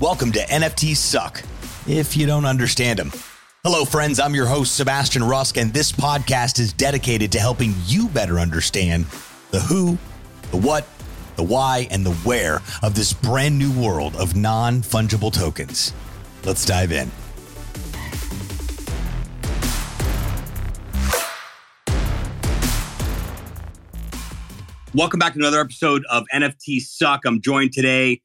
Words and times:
Welcome 0.00 0.30
to 0.30 0.38
NFTs 0.38 0.94
Suck, 0.94 1.42
if 1.88 2.16
you 2.16 2.24
don't 2.24 2.44
understand 2.44 3.00
them. 3.00 3.10
Hello, 3.64 3.84
friends. 3.84 4.20
I'm 4.20 4.32
your 4.32 4.46
host, 4.46 4.76
Sebastian 4.76 5.24
Rusk, 5.24 5.56
and 5.56 5.74
this 5.74 5.90
podcast 5.90 6.60
is 6.60 6.72
dedicated 6.72 7.32
to 7.32 7.40
helping 7.40 7.74
you 7.84 8.06
better 8.10 8.38
understand 8.38 9.06
the 9.50 9.58
who, 9.58 9.98
the 10.52 10.56
what, 10.56 10.86
the 11.34 11.42
why, 11.42 11.88
and 11.90 12.06
the 12.06 12.12
where 12.14 12.62
of 12.80 12.94
this 12.94 13.12
brand 13.12 13.58
new 13.58 13.72
world 13.72 14.14
of 14.14 14.36
non 14.36 14.82
fungible 14.82 15.32
tokens. 15.32 15.92
Let's 16.44 16.64
dive 16.64 16.92
in. 16.92 17.10
Welcome 24.94 25.18
back 25.18 25.32
to 25.32 25.40
another 25.40 25.60
episode 25.60 26.04
of 26.08 26.24
NFT 26.32 26.82
Suck. 26.82 27.22
I'm 27.26 27.40
joined 27.40 27.72
today 27.72 28.22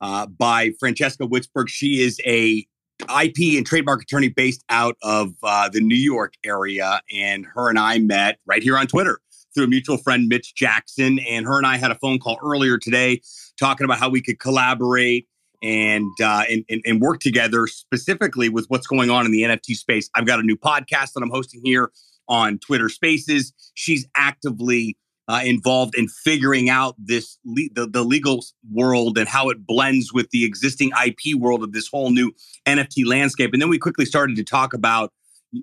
uh, 0.00 0.26
by 0.26 0.72
Francesca 0.78 1.24
Witzburg. 1.24 1.68
She 1.68 2.02
is 2.02 2.20
a 2.26 2.66
IP 3.02 3.56
and 3.56 3.64
trademark 3.64 4.02
attorney 4.02 4.28
based 4.28 4.64
out 4.68 4.96
of 5.02 5.34
uh, 5.42 5.68
the 5.68 5.80
New 5.80 5.96
York 5.96 6.34
area, 6.44 7.00
and 7.14 7.46
her 7.54 7.68
and 7.68 7.78
I 7.78 7.98
met 7.98 8.38
right 8.46 8.62
here 8.62 8.76
on 8.76 8.86
Twitter 8.86 9.20
through 9.54 9.64
a 9.64 9.68
mutual 9.68 9.96
friend, 9.96 10.28
Mitch 10.28 10.54
Jackson. 10.54 11.18
And 11.20 11.46
her 11.46 11.58
and 11.58 11.66
I 11.66 11.76
had 11.76 11.90
a 11.90 11.96
phone 11.96 12.18
call 12.18 12.38
earlier 12.44 12.78
today 12.78 13.20
talking 13.58 13.84
about 13.84 13.98
how 13.98 14.08
we 14.08 14.20
could 14.20 14.38
collaborate 14.38 15.26
and, 15.62 16.10
uh, 16.22 16.44
and, 16.48 16.64
and 16.68 16.82
and 16.86 17.00
work 17.00 17.18
together 17.18 17.66
specifically 17.66 18.48
with 18.48 18.66
what's 18.68 18.86
going 18.86 19.10
on 19.10 19.26
in 19.26 19.32
the 19.32 19.42
NFT 19.42 19.74
space. 19.74 20.08
I've 20.14 20.26
got 20.26 20.38
a 20.38 20.42
new 20.42 20.56
podcast 20.56 21.14
that 21.14 21.22
I'm 21.22 21.30
hosting 21.30 21.60
here 21.64 21.90
on 22.28 22.58
Twitter 22.58 22.88
Spaces. 22.88 23.52
She's 23.74 24.06
actively 24.16 24.96
uh, 25.28 25.42
involved 25.44 25.94
in 25.96 26.08
figuring 26.08 26.70
out 26.70 26.94
this 26.98 27.38
le- 27.44 27.68
the, 27.74 27.86
the 27.86 28.02
legal 28.02 28.44
world 28.72 29.18
and 29.18 29.28
how 29.28 29.50
it 29.50 29.66
blends 29.66 30.12
with 30.12 30.30
the 30.30 30.44
existing 30.44 30.90
IP 31.04 31.36
world 31.36 31.62
of 31.62 31.72
this 31.72 31.88
whole 31.88 32.10
new 32.10 32.32
NFT 32.66 33.06
landscape. 33.06 33.52
And 33.52 33.60
then 33.60 33.68
we 33.68 33.78
quickly 33.78 34.06
started 34.06 34.36
to 34.36 34.44
talk 34.44 34.72
about 34.72 35.12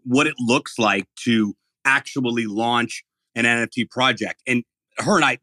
what 0.04 0.28
it 0.28 0.36
looks 0.40 0.78
like 0.78 1.08
to 1.24 1.56
actually 1.84 2.46
launch 2.46 3.04
an 3.36 3.46
NFT 3.46 3.90
project. 3.90 4.42
And 4.48 4.64
her 4.98 5.18
and 5.18 5.26
I, 5.26 5.38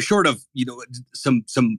short 0.00 0.26
of 0.26 0.44
you 0.54 0.64
know 0.64 0.82
some 1.14 1.44
some 1.46 1.78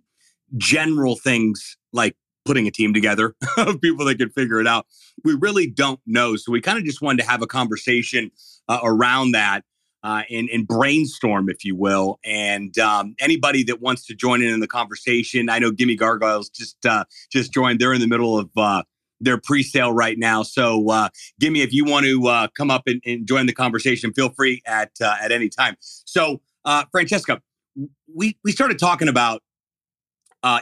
general 0.58 1.16
things 1.16 1.78
like 1.92 2.16
putting 2.46 2.68
a 2.68 2.72
team 2.72 2.94
together 2.94 3.36
of 3.58 3.82
people 3.82 4.06
that 4.06 4.18
could 4.18 4.34
figure 4.34 4.60
it 4.60 4.68
out, 4.68 4.86
we 5.24 5.36
really 5.36 5.68
don't 5.68 6.00
know. 6.06 6.36
So 6.36 6.52
we 6.52 6.62
kind 6.62 6.78
of 6.78 6.84
just 6.84 7.02
wanted 7.02 7.24
to 7.24 7.30
have 7.30 7.42
a 7.42 7.48
conversation 7.48 8.32
uh, 8.68 8.80
around 8.84 9.32
that 9.32 9.64
uh, 10.04 10.24
and, 10.30 10.50
and, 10.50 10.68
brainstorm, 10.68 11.50
if 11.50 11.66
you 11.66 11.76
will. 11.76 12.20
And 12.24 12.78
um, 12.80 13.16
anybody 13.20 13.64
that 13.64 13.82
wants 13.82 14.06
to 14.06 14.16
join 14.16 14.42
in 14.42 14.54
in 14.54 14.60
the 14.60 14.68
conversation, 14.68 15.50
I 15.50 15.60
know 15.60 15.72
Gimme 15.72 15.96
Gargoyles 15.96 16.50
just 16.50 16.86
uh, 16.86 17.04
just 17.32 17.54
joined. 17.54 17.80
They're 17.80 17.94
in 17.94 18.02
the 18.02 18.08
middle 18.08 18.38
of 18.38 18.50
uh, 18.56 18.84
their 19.20 19.38
pre-sale 19.38 19.92
right 19.92 20.18
now. 20.18 20.44
So, 20.44 20.90
uh, 20.90 21.10
Gimme, 21.40 21.62
if 21.62 21.74
you 21.74 21.84
want 21.84 22.06
to 22.06 22.28
uh, 22.28 22.48
come 22.56 22.72
up 22.72 22.84
and, 22.88 23.02
and, 23.06 23.28
join 23.28 23.46
the 23.46 23.54
conversation, 23.54 24.14
feel 24.14 24.30
free 24.30 24.62
at 24.66 24.92
uh, 25.02 25.16
at 25.22 25.32
any 25.32 25.50
time. 25.50 25.76
So, 25.82 26.42
uh, 26.64 26.86
Francesca, 26.92 27.42
we 28.14 28.38
we 28.44 28.52
started 28.52 28.80
talking 28.80 29.10
about 29.10 29.42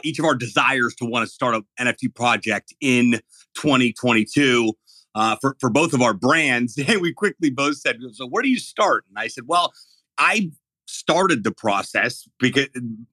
each 0.02 0.18
of 0.18 0.24
our 0.24 0.34
desires 0.34 0.96
to 0.96 1.04
want 1.04 1.24
to 1.24 1.32
start 1.32 1.54
an 1.54 1.64
NFT 1.78 2.12
project 2.12 2.74
in 2.80 3.20
2022 3.54 4.74
uh, 5.18 5.36
for 5.40 5.56
for 5.60 5.68
both 5.68 5.92
of 5.92 6.00
our 6.00 6.14
brands, 6.14 6.78
and 6.88 7.00
we 7.00 7.12
quickly 7.12 7.50
both 7.50 7.76
said, 7.76 7.96
"So 8.12 8.26
where 8.26 8.42
do 8.42 8.48
you 8.48 8.58
start?" 8.58 9.04
And 9.08 9.18
I 9.18 9.26
said, 9.26 9.44
"Well, 9.46 9.72
I 10.16 10.50
started 10.86 11.44
the 11.44 11.52
process 11.52 12.26
because 12.38 12.68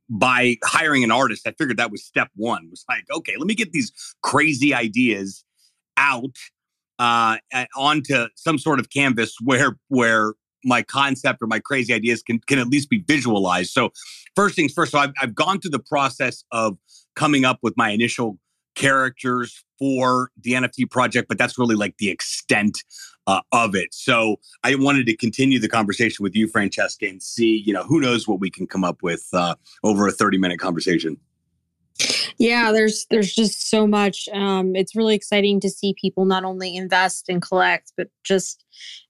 by 0.09 0.55
hiring 0.63 1.03
an 1.03 1.11
artist. 1.11 1.45
I 1.45 1.51
figured 1.57 1.77
that 1.77 1.91
was 1.91 2.05
step 2.05 2.29
one. 2.35 2.63
It 2.65 2.71
was 2.71 2.85
like, 2.87 3.03
okay, 3.11 3.33
let 3.37 3.47
me 3.47 3.53
get 3.53 3.73
these 3.73 3.91
crazy 4.23 4.73
ideas 4.73 5.43
out 5.97 6.37
uh, 6.99 7.37
onto 7.75 8.27
some 8.35 8.57
sort 8.57 8.79
of 8.79 8.89
canvas 8.89 9.35
where 9.43 9.77
where 9.89 10.35
my 10.63 10.81
concept 10.81 11.41
or 11.41 11.47
my 11.47 11.59
crazy 11.59 11.93
ideas 11.93 12.23
can 12.23 12.39
can 12.47 12.59
at 12.59 12.67
least 12.67 12.89
be 12.89 13.03
visualized. 13.05 13.71
So 13.71 13.91
first 14.35 14.55
things 14.55 14.71
first. 14.71 14.93
So 14.93 14.99
I've, 14.99 15.11
I've 15.21 15.35
gone 15.35 15.59
through 15.59 15.71
the 15.71 15.79
process 15.79 16.45
of 16.51 16.77
coming 17.15 17.43
up 17.43 17.59
with 17.61 17.73
my 17.75 17.89
initial 17.89 18.37
characters 18.75 19.63
for 19.79 20.29
the 20.41 20.53
NFT 20.53 20.89
project, 20.89 21.27
but 21.27 21.37
that's 21.37 21.57
really 21.57 21.75
like 21.75 21.97
the 21.97 22.09
extent 22.09 22.83
uh, 23.27 23.41
of 23.51 23.75
it. 23.75 23.93
So 23.93 24.37
I 24.63 24.75
wanted 24.75 25.05
to 25.07 25.17
continue 25.17 25.59
the 25.59 25.67
conversation 25.67 26.23
with 26.23 26.35
you, 26.35 26.47
Francesca, 26.47 27.07
and 27.07 27.21
see, 27.21 27.63
you 27.65 27.73
know, 27.73 27.83
who 27.83 27.99
knows 27.99 28.27
what 28.27 28.39
we 28.39 28.49
can 28.49 28.67
come 28.67 28.83
up 28.83 29.01
with 29.01 29.27
uh, 29.33 29.55
over 29.83 30.07
a 30.07 30.11
30 30.11 30.37
minute 30.37 30.59
conversation. 30.59 31.17
Yeah, 32.37 32.73
there's 32.73 33.05
there's 33.09 33.33
just 33.33 33.69
so 33.69 33.87
much. 33.87 34.27
Um, 34.33 34.75
it's 34.75 34.95
really 34.95 35.15
exciting 35.15 35.61
to 35.61 35.69
see 35.69 35.95
people 35.99 36.25
not 36.25 36.43
only 36.43 36.75
invest 36.75 37.29
and 37.29 37.41
collect, 37.41 37.93
but 37.95 38.09
just 38.23 38.65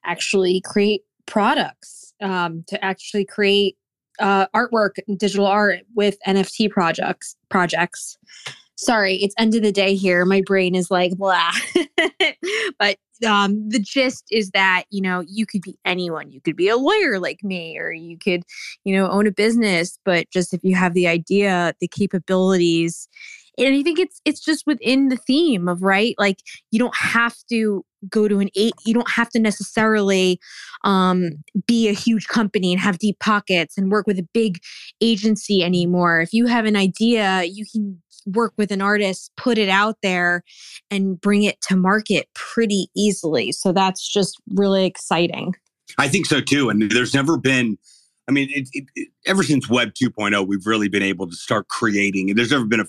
actually 0.05 0.61
create 0.61 1.01
products. 1.25 2.13
Um, 2.21 2.63
to 2.67 2.83
actually 2.85 3.25
create 3.25 3.75
uh, 4.19 4.47
artwork, 4.55 4.91
digital 5.17 5.47
art 5.47 5.79
with 5.95 6.17
NFT 6.25 6.69
projects. 6.69 7.35
Projects 7.49 8.17
sorry, 8.75 9.15
it's 9.15 9.35
end 9.37 9.55
of 9.55 9.61
the 9.61 9.71
day 9.71 9.95
here. 9.95 10.25
My 10.25 10.41
brain 10.45 10.75
is 10.75 10.91
like 10.91 11.17
blah. 11.17 11.51
but 12.79 12.97
um, 13.25 13.69
the 13.69 13.79
gist 13.79 14.25
is 14.31 14.51
that 14.51 14.83
you 14.89 15.01
know 15.01 15.23
you 15.27 15.45
could 15.45 15.61
be 15.61 15.77
anyone. 15.85 16.31
You 16.31 16.41
could 16.41 16.55
be 16.55 16.67
a 16.67 16.77
lawyer 16.77 17.19
like 17.19 17.43
me, 17.43 17.77
or 17.77 17.91
you 17.91 18.17
could 18.17 18.43
you 18.83 18.95
know 18.95 19.09
own 19.09 19.27
a 19.27 19.31
business. 19.31 19.97
But 20.05 20.29
just 20.31 20.53
if 20.53 20.63
you 20.63 20.75
have 20.75 20.93
the 20.93 21.07
idea, 21.07 21.73
the 21.79 21.87
capabilities, 21.87 23.07
and 23.57 23.73
I 23.75 23.83
think 23.83 23.99
it's 23.99 24.19
it's 24.25 24.43
just 24.43 24.65
within 24.65 25.09
the 25.09 25.17
theme 25.17 25.67
of 25.67 25.81
right. 25.81 26.15
Like 26.17 26.39
you 26.71 26.79
don't 26.79 26.95
have 26.95 27.35
to 27.49 27.85
go 28.09 28.27
to 28.27 28.39
an 28.39 28.49
eight. 28.55 28.73
You 28.85 28.93
don't 28.93 29.09
have 29.09 29.29
to 29.29 29.39
necessarily 29.39 30.39
um, 30.83 31.31
be 31.65 31.87
a 31.87 31.93
huge 31.93 32.27
company 32.27 32.71
and 32.71 32.81
have 32.81 32.99
deep 32.99 33.19
pockets 33.19 33.77
and 33.77 33.91
work 33.91 34.05
with 34.07 34.19
a 34.19 34.27
big 34.33 34.59
agency 35.01 35.63
anymore. 35.63 36.21
If 36.21 36.33
you 36.33 36.45
have 36.47 36.65
an 36.65 36.75
idea, 36.75 37.43
you 37.43 37.65
can 37.71 38.01
work 38.25 38.53
with 38.57 38.71
an 38.71 38.81
artist, 38.81 39.31
put 39.37 39.57
it 39.57 39.69
out 39.69 39.97
there, 40.01 40.43
and 40.89 41.19
bring 41.19 41.43
it 41.43 41.61
to 41.61 41.75
market 41.75 42.27
pretty 42.33 42.89
easily. 42.95 43.51
So 43.51 43.71
that's 43.71 44.07
just 44.07 44.39
really 44.53 44.85
exciting. 44.85 45.55
I 45.97 46.07
think 46.07 46.25
so 46.25 46.41
too. 46.41 46.69
And 46.69 46.91
there's 46.91 47.13
never 47.13 47.37
been, 47.37 47.77
I 48.27 48.31
mean, 48.31 48.49
it, 48.51 48.69
it, 48.73 48.85
it, 48.95 49.09
ever 49.25 49.43
since 49.43 49.69
Web 49.69 49.93
2.0, 49.93 50.47
we've 50.47 50.65
really 50.65 50.89
been 50.89 51.03
able 51.03 51.27
to 51.27 51.35
start 51.35 51.67
creating. 51.67 52.29
And 52.29 52.37
there's 52.37 52.51
never 52.51 52.65
been 52.65 52.81
a 52.81 52.85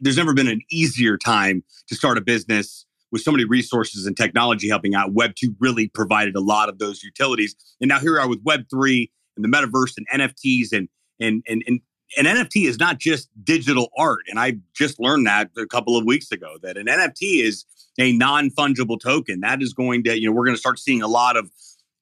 there's 0.00 0.16
never 0.16 0.34
been 0.34 0.48
an 0.48 0.60
easier 0.72 1.16
time 1.16 1.62
to 1.86 1.94
start 1.94 2.18
a 2.18 2.20
business 2.20 2.84
with 3.12 3.22
so 3.22 3.30
many 3.30 3.44
resources 3.44 4.06
and 4.06 4.16
technology 4.16 4.68
helping 4.68 4.94
out. 4.94 5.12
Web 5.12 5.34
2 5.36 5.54
really 5.60 5.88
provided 5.88 6.34
a 6.34 6.40
lot 6.40 6.68
of 6.68 6.78
those 6.78 7.02
utilities. 7.02 7.54
And 7.80 7.88
now 7.88 8.00
here 8.00 8.14
we 8.14 8.18
are 8.18 8.28
with 8.28 8.40
Web 8.44 8.64
3 8.70 9.10
and 9.36 9.44
the 9.44 9.48
metaverse 9.48 9.94
and 9.96 10.06
NFTs 10.20 10.72
and 10.72 10.88
and 11.20 11.42
and, 11.48 11.62
and 11.66 11.80
an 12.16 12.24
NFT 12.24 12.66
is 12.66 12.78
not 12.78 12.98
just 12.98 13.28
digital 13.44 13.90
art. 13.96 14.20
And 14.28 14.38
I 14.38 14.58
just 14.74 14.98
learned 14.98 15.26
that 15.26 15.50
a 15.56 15.66
couple 15.66 15.96
of 15.96 16.04
weeks 16.04 16.32
ago 16.32 16.56
that 16.62 16.76
an 16.76 16.86
NFT 16.86 17.42
is 17.42 17.64
a 17.98 18.12
non 18.12 18.50
fungible 18.50 18.98
token. 18.98 19.40
That 19.40 19.62
is 19.62 19.72
going 19.72 20.04
to, 20.04 20.18
you 20.18 20.28
know, 20.28 20.32
we're 20.32 20.44
going 20.44 20.54
to 20.54 20.60
start 20.60 20.78
seeing 20.78 21.02
a 21.02 21.08
lot 21.08 21.36
of 21.36 21.50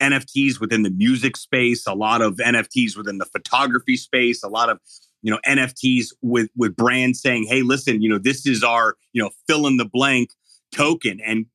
NFTs 0.00 0.60
within 0.60 0.82
the 0.82 0.90
music 0.90 1.36
space, 1.36 1.86
a 1.86 1.94
lot 1.94 2.22
of 2.22 2.36
NFTs 2.36 2.96
within 2.96 3.18
the 3.18 3.24
photography 3.24 3.96
space, 3.96 4.42
a 4.42 4.48
lot 4.48 4.68
of, 4.68 4.78
you 5.22 5.30
know, 5.30 5.40
NFTs 5.46 6.08
with, 6.22 6.50
with 6.56 6.76
brands 6.76 7.20
saying, 7.20 7.46
hey, 7.48 7.62
listen, 7.62 8.02
you 8.02 8.08
know, 8.08 8.18
this 8.18 8.46
is 8.46 8.62
our, 8.62 8.96
you 9.12 9.22
know, 9.22 9.30
fill 9.48 9.66
in 9.66 9.78
the 9.78 9.86
blank 9.86 10.30
token. 10.72 11.20
And 11.24 11.46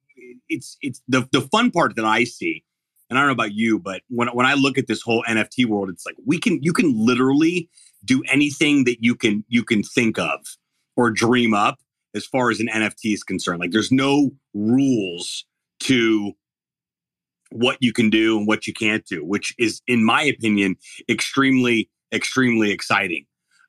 it's, 0.49 0.77
it's 0.81 1.01
the, 1.07 1.27
the 1.31 1.41
fun 1.41 1.71
part 1.71 1.95
that 1.95 2.05
I 2.05 2.23
see. 2.23 2.63
And 3.09 3.19
I 3.19 3.21
don't 3.21 3.27
know 3.27 3.33
about 3.33 3.53
you, 3.53 3.77
but 3.77 4.01
when, 4.09 4.29
when 4.29 4.45
I 4.45 4.53
look 4.53 4.77
at 4.77 4.87
this 4.87 5.01
whole 5.01 5.23
NFT 5.27 5.65
world, 5.65 5.89
it's 5.89 6.05
like 6.05 6.15
we 6.25 6.39
can, 6.39 6.63
you 6.63 6.73
can 6.73 6.93
literally 6.95 7.69
do 8.03 8.23
anything 8.31 8.83
that 8.85 8.97
you 9.03 9.15
can 9.15 9.43
you 9.47 9.63
can 9.63 9.83
think 9.83 10.17
of 10.17 10.39
or 10.95 11.11
dream 11.11 11.53
up 11.53 11.79
as 12.13 12.25
far 12.25 12.49
as 12.51 12.59
an 12.59 12.67
NFT 12.67 13.13
is 13.13 13.23
concerned. 13.23 13.59
Like 13.59 13.71
there's 13.71 13.91
no 13.91 14.31
rules 14.53 15.45
to 15.81 16.33
what 17.51 17.77
you 17.79 17.93
can 17.93 18.09
do 18.09 18.37
and 18.37 18.47
what 18.47 18.65
you 18.65 18.73
can't 18.73 19.05
do, 19.05 19.23
which 19.23 19.53
is, 19.57 19.81
in 19.87 20.03
my 20.03 20.23
opinion, 20.23 20.75
extremely, 21.09 21.89
extremely 22.13 22.71
exciting. 22.71 23.25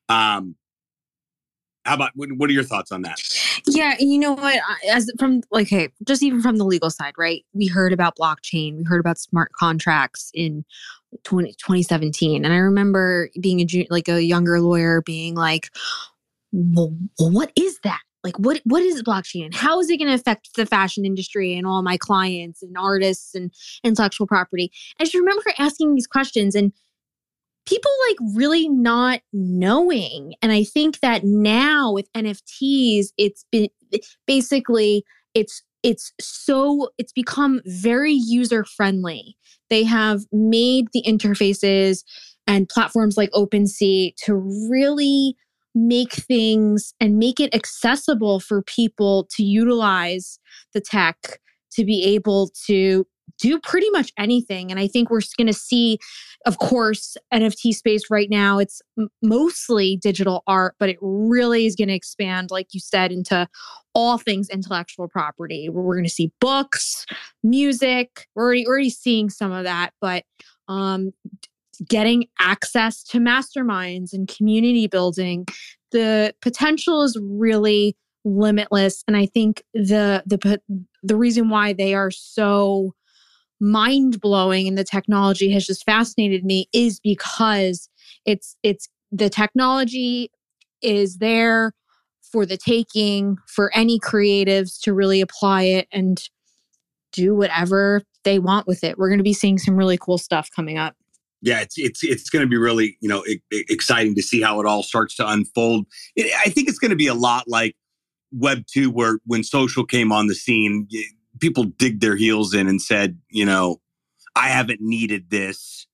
Um, 0.09 0.57
how 1.85 1.95
about 1.95 2.11
what 2.15 2.49
are 2.49 2.53
your 2.53 2.63
thoughts 2.63 2.93
on 2.93 3.03
that? 3.03 3.19
Yeah, 3.67 3.95
you 3.99 4.19
know 4.19 4.33
what? 4.33 4.61
As 4.91 5.11
from 5.19 5.43
like, 5.51 5.69
hey, 5.69 5.89
just 6.07 6.23
even 6.23 6.41
from 6.41 6.57
the 6.57 6.65
legal 6.65 6.91
side, 6.91 7.15
right? 7.19 7.45
We 7.53 7.67
heard 7.67 7.93
about 7.93 8.17
blockchain, 8.17 8.79
we 8.79 8.85
heard 8.85 9.01
about 9.01 9.19
smart 9.19 9.53
contracts 9.53 10.31
in 10.35 10.65
20, 11.25 11.53
2017, 11.55 12.45
and 12.45 12.55
I 12.55 12.59
remember 12.59 13.31
being 13.41 13.61
a 13.61 13.87
like 13.91 14.09
a 14.09 14.23
younger 14.23 14.61
lawyer 14.61 15.03
being 15.03 15.35
like, 15.35 15.71
well, 16.53 16.95
what 17.19 17.53
is 17.57 17.79
that? 17.85 18.01
Like, 18.25 18.39
what 18.39 18.61
what 18.65 18.83
is 18.83 19.03
blockchain? 19.03 19.53
How 19.53 19.81
is 19.81 19.91
it 19.91 19.99
going 19.99 20.09
to 20.09 20.15
affect 20.15 20.55
the 20.55 20.67
fashion 20.67 21.05
industry 21.05 21.57
and 21.57 21.67
all 21.67 21.83
my 21.83 21.97
clients 21.97 22.63
and 22.63 22.77
artists 22.79 23.35
and 23.35 23.53
intellectual 23.83 24.29
property? 24.29 24.71
I 25.01 25.05
just 25.05 25.15
remember 25.15 25.43
her 25.47 25.55
asking 25.59 25.95
these 25.95 26.07
questions 26.07 26.55
and 26.55 26.73
people 27.67 27.91
like 28.09 28.17
really 28.35 28.69
not 28.69 29.21
knowing. 29.33 30.35
And 30.43 30.53
I 30.53 30.65
think 30.65 31.01
that 31.01 31.25
now 31.25 31.93
with 31.93 32.13
NFTs, 32.13 33.07
it's 33.17 33.45
been 33.51 33.69
basically 34.27 35.05
it's 35.35 35.63
it's 35.83 36.13
so 36.21 36.91
it's 36.99 37.13
become 37.13 37.61
very 37.67 38.13
user 38.13 38.65
friendly. 38.65 39.37
They 39.71 39.85
have 39.85 40.23
made 40.33 40.87
the 40.93 41.03
interfaces 41.07 42.05
and 42.47 42.69
platforms 42.69 43.17
like 43.17 43.31
OpenSea 43.31 44.15
to 44.25 44.35
really 44.71 45.37
make 45.75 46.13
things 46.13 46.93
and 47.01 47.17
make 47.17 47.41
it 47.41 47.55
accessible 47.55 48.41
for 48.41 48.63
people 48.63 49.27
to 49.31 49.43
utilize 49.43 50.39
the 50.75 50.81
tech 50.81 51.41
to 51.73 51.85
be 51.85 52.05
able 52.05 52.51
to 52.67 53.07
do 53.43 53.59
pretty 53.59 53.91
much 53.91 54.13
anything. 54.17 54.71
And 54.71 54.79
I 54.79 54.87
think 54.87 55.11
we're 55.11 55.21
going 55.37 55.49
to 55.49 55.53
see, 55.53 55.99
of 56.47 56.59
course, 56.59 57.17
NFT 57.35 57.75
space 57.75 58.05
right 58.09 58.31
now, 58.31 58.59
it's 58.59 58.81
mostly 59.21 59.99
digital 60.01 60.45
art, 60.47 60.77
but 60.79 60.89
it 60.89 60.97
really 61.01 61.67
is 61.67 61.75
going 61.75 61.89
to 61.89 61.95
expand, 61.95 62.53
like 62.53 62.69
you 62.73 62.79
said, 62.79 63.11
into 63.11 63.49
all 63.95 64.17
things 64.17 64.49
intellectual 64.49 65.09
property. 65.09 65.69
We're 65.69 65.95
going 65.95 66.05
to 66.05 66.11
see 66.11 66.31
books, 66.41 67.05
music. 67.43 68.29
We're 68.37 68.45
already, 68.45 68.67
already 68.67 68.91
seeing 68.91 69.29
some 69.29 69.51
of 69.51 69.65
that, 69.65 69.93
but 70.01 70.25
um, 70.69 71.11
getting 71.89 72.27
access 72.39 73.03
to 73.03 73.19
masterminds 73.19 74.13
and 74.13 74.29
community 74.29 74.87
building, 74.87 75.47
the 75.91 76.33
potential 76.41 77.03
is 77.03 77.19
really 77.21 77.97
limitless. 78.25 79.03
And 79.09 79.17
I 79.17 79.27
think 79.27 79.65
the 79.75 80.23
the 80.27 80.61
the 81.03 81.17
reason 81.17 81.49
why 81.49 81.73
they 81.73 81.93
are 81.93 82.13
so 82.13 82.95
mind 83.63 84.21
blowing 84.21 84.67
and 84.67 84.77
the 84.77 84.85
technology 84.85 85.51
has 85.53 85.65
just 85.65 85.85
fascinated 85.85 86.45
me 86.45 86.69
is 86.73 86.99
because 87.01 87.89
it's 88.27 88.57
it's 88.63 88.89
the 89.13 89.31
technology 89.31 90.31
is 90.83 91.19
there 91.19 91.73
for 92.21 92.45
the 92.45 92.57
taking 92.57 93.37
for 93.47 93.71
any 93.75 94.01
creatives 94.01 94.81
to 94.81 94.93
really 94.93 95.21
apply 95.21 95.63
it 95.63 95.87
and 95.93 96.29
do 97.13 97.35
whatever 97.35 98.03
they 98.25 98.39
want 98.39 98.67
with 98.67 98.83
it. 98.83 98.99
We're 98.99 99.09
going 99.09 99.19
to 99.19 99.25
be 99.25 99.35
seeing 99.35 99.59
some 99.59 99.77
really 99.77 99.99
cool 99.99 100.19
stuff 100.19 100.49
coming 100.55 100.79
up. 100.79 100.97
Yeah, 101.43 101.61
it's 101.61 101.75
it's 101.77 102.05
it's 102.05 102.31
going 102.31 102.45
to 102.45 102.49
be 102.49 102.57
really 102.57 102.97
you 103.01 103.09
know 103.09 103.25
exciting 103.51 104.15
to 104.15 104.23
see 104.23 104.41
how 104.41 104.61
it 104.61 104.67
all 104.67 104.83
starts 104.83 105.15
to 105.17 105.29
unfold. 105.29 105.87
I 106.19 106.51
think 106.51 106.69
it's 106.69 106.79
going 106.79 106.91
to 106.91 106.97
be 106.97 107.09
a 107.09 107.15
lot 107.15 107.45
like 107.49 107.77
Web 108.33 108.65
two, 108.73 108.91
where 108.91 109.19
when 109.27 109.45
social 109.45 109.85
came 109.85 110.11
on 110.11 110.29
the 110.29 110.35
scene, 110.35 110.89
people 111.43 111.65
dig 111.65 112.01
their 112.01 112.15
heels 112.15 112.55
in 112.55 112.69
and 112.69 112.81
said, 112.81 113.19
you 113.29 113.45
know, 113.45 113.81
I 114.37 114.49
haven't 114.49 114.81
needed 114.81 115.29
this 115.29 115.89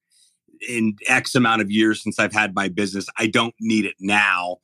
in 0.69 0.97
X 1.07 1.35
amount 1.35 1.63
of 1.63 1.71
years 1.71 2.03
since 2.03 2.19
I've 2.19 2.35
had 2.35 2.55
my 2.55 2.69
business. 2.69 3.07
I 3.17 3.29
don't 3.29 3.55
need 3.59 3.87
it 3.87 3.95
now. 3.99 4.59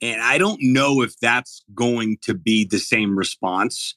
And 0.00 0.22
I 0.22 0.38
don't 0.38 0.58
know 0.60 1.02
if 1.02 1.16
that's 1.20 1.62
going 1.74 2.16
to 2.22 2.34
be 2.34 2.64
the 2.64 2.78
same 2.78 3.16
response 3.16 3.94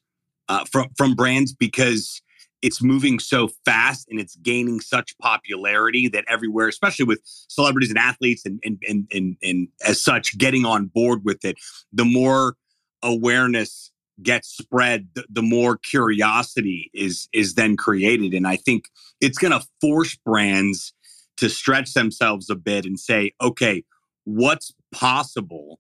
uh, 0.50 0.66
from 0.66 0.90
from 0.98 1.16
brands 1.16 1.54
because 1.54 2.22
it's 2.62 2.84
moving 2.84 3.18
so 3.18 3.50
fast 3.64 4.08
and 4.10 4.20
it's 4.20 4.36
gaining 4.36 4.82
such 4.82 5.18
popularity 5.20 6.10
that 6.10 6.26
everywhere, 6.28 6.68
especially 6.68 7.06
with 7.06 7.22
celebrities 7.24 7.90
and 7.90 7.98
athletes 7.98 8.46
and 8.46 8.60
and 8.64 8.84
and 8.88 9.08
and, 9.14 9.38
and 9.42 9.70
as 9.88 10.04
such, 10.04 10.38
getting 10.38 10.66
on 10.66 10.88
board 10.88 11.24
with 11.24 11.46
it, 11.46 11.56
the 11.94 12.06
more 12.06 12.56
awareness 13.02 13.92
gets 14.22 14.50
spread, 14.50 15.10
the, 15.14 15.26
the 15.30 15.42
more 15.42 15.78
curiosity 15.78 16.90
is 16.94 17.28
is 17.34 17.56
then 17.56 17.78
created. 17.78 18.34
And 18.34 18.48
I 18.48 18.56
think 18.56 18.90
it's 19.22 19.38
going 19.38 19.52
to 19.52 19.66
force 19.82 20.16
brands 20.16 20.94
to 21.38 21.50
stretch 21.50 21.94
themselves 21.94 22.50
a 22.50 22.56
bit 22.56 22.86
and 22.86 23.00
say, 23.00 23.34
okay, 23.42 23.84
what's 24.24 24.74
possible 24.92 25.80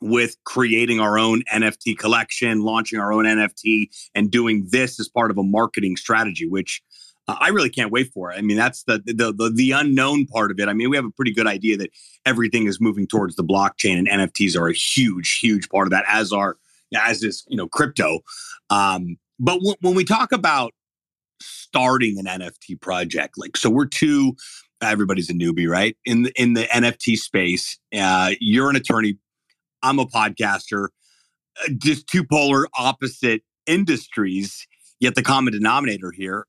with 0.00 0.36
creating 0.44 1.00
our 1.00 1.18
own 1.18 1.42
NFT 1.52 1.98
collection, 1.98 2.62
launching 2.62 2.98
our 2.98 3.12
own 3.12 3.24
NFT, 3.24 3.88
and 4.14 4.30
doing 4.30 4.66
this 4.70 4.98
as 4.98 5.08
part 5.08 5.30
of 5.30 5.36
a 5.36 5.42
marketing 5.42 5.96
strategy, 5.96 6.46
which 6.46 6.82
uh, 7.28 7.36
I 7.38 7.48
really 7.48 7.68
can't 7.68 7.92
wait 7.92 8.10
for. 8.12 8.32
I 8.32 8.40
mean, 8.40 8.56
that's 8.56 8.84
the, 8.84 9.02
the, 9.04 9.32
the 9.32 9.50
the 9.54 9.72
unknown 9.72 10.26
part 10.26 10.50
of 10.50 10.58
it. 10.58 10.68
I 10.68 10.72
mean, 10.72 10.88
we 10.88 10.96
have 10.96 11.04
a 11.04 11.10
pretty 11.10 11.32
good 11.32 11.46
idea 11.46 11.76
that 11.76 11.90
everything 12.24 12.66
is 12.66 12.80
moving 12.80 13.06
towards 13.06 13.36
the 13.36 13.44
blockchain, 13.44 13.98
and 13.98 14.08
NFTs 14.08 14.58
are 14.58 14.68
a 14.68 14.74
huge, 14.74 15.38
huge 15.38 15.68
part 15.68 15.86
of 15.86 15.90
that, 15.90 16.04
as 16.08 16.32
are 16.32 16.56
as 16.96 17.22
is 17.22 17.44
you 17.48 17.56
know 17.56 17.68
crypto. 17.68 18.20
Um, 18.68 19.16
but 19.38 19.54
w- 19.54 19.76
when 19.80 19.94
we 19.94 20.04
talk 20.04 20.32
about 20.32 20.72
starting 21.40 22.18
an 22.18 22.26
NFT 22.26 22.80
project, 22.80 23.34
like 23.36 23.56
so, 23.56 23.70
we're 23.70 23.86
two. 23.86 24.34
Everybody's 24.82 25.28
a 25.28 25.34
newbie, 25.34 25.68
right? 25.68 25.96
In 26.04 26.22
the 26.22 26.32
in 26.40 26.54
the 26.54 26.64
NFT 26.64 27.16
space, 27.16 27.78
uh, 27.96 28.32
you're 28.40 28.70
an 28.70 28.76
attorney. 28.76 29.18
I'm 29.82 29.98
a 29.98 30.06
podcaster. 30.06 30.88
Uh, 31.62 31.72
just 31.76 32.06
two 32.06 32.24
polar 32.24 32.66
opposite 32.78 33.42
industries. 33.66 34.66
Yet 35.00 35.14
the 35.14 35.22
common 35.22 35.52
denominator 35.52 36.12
here 36.14 36.46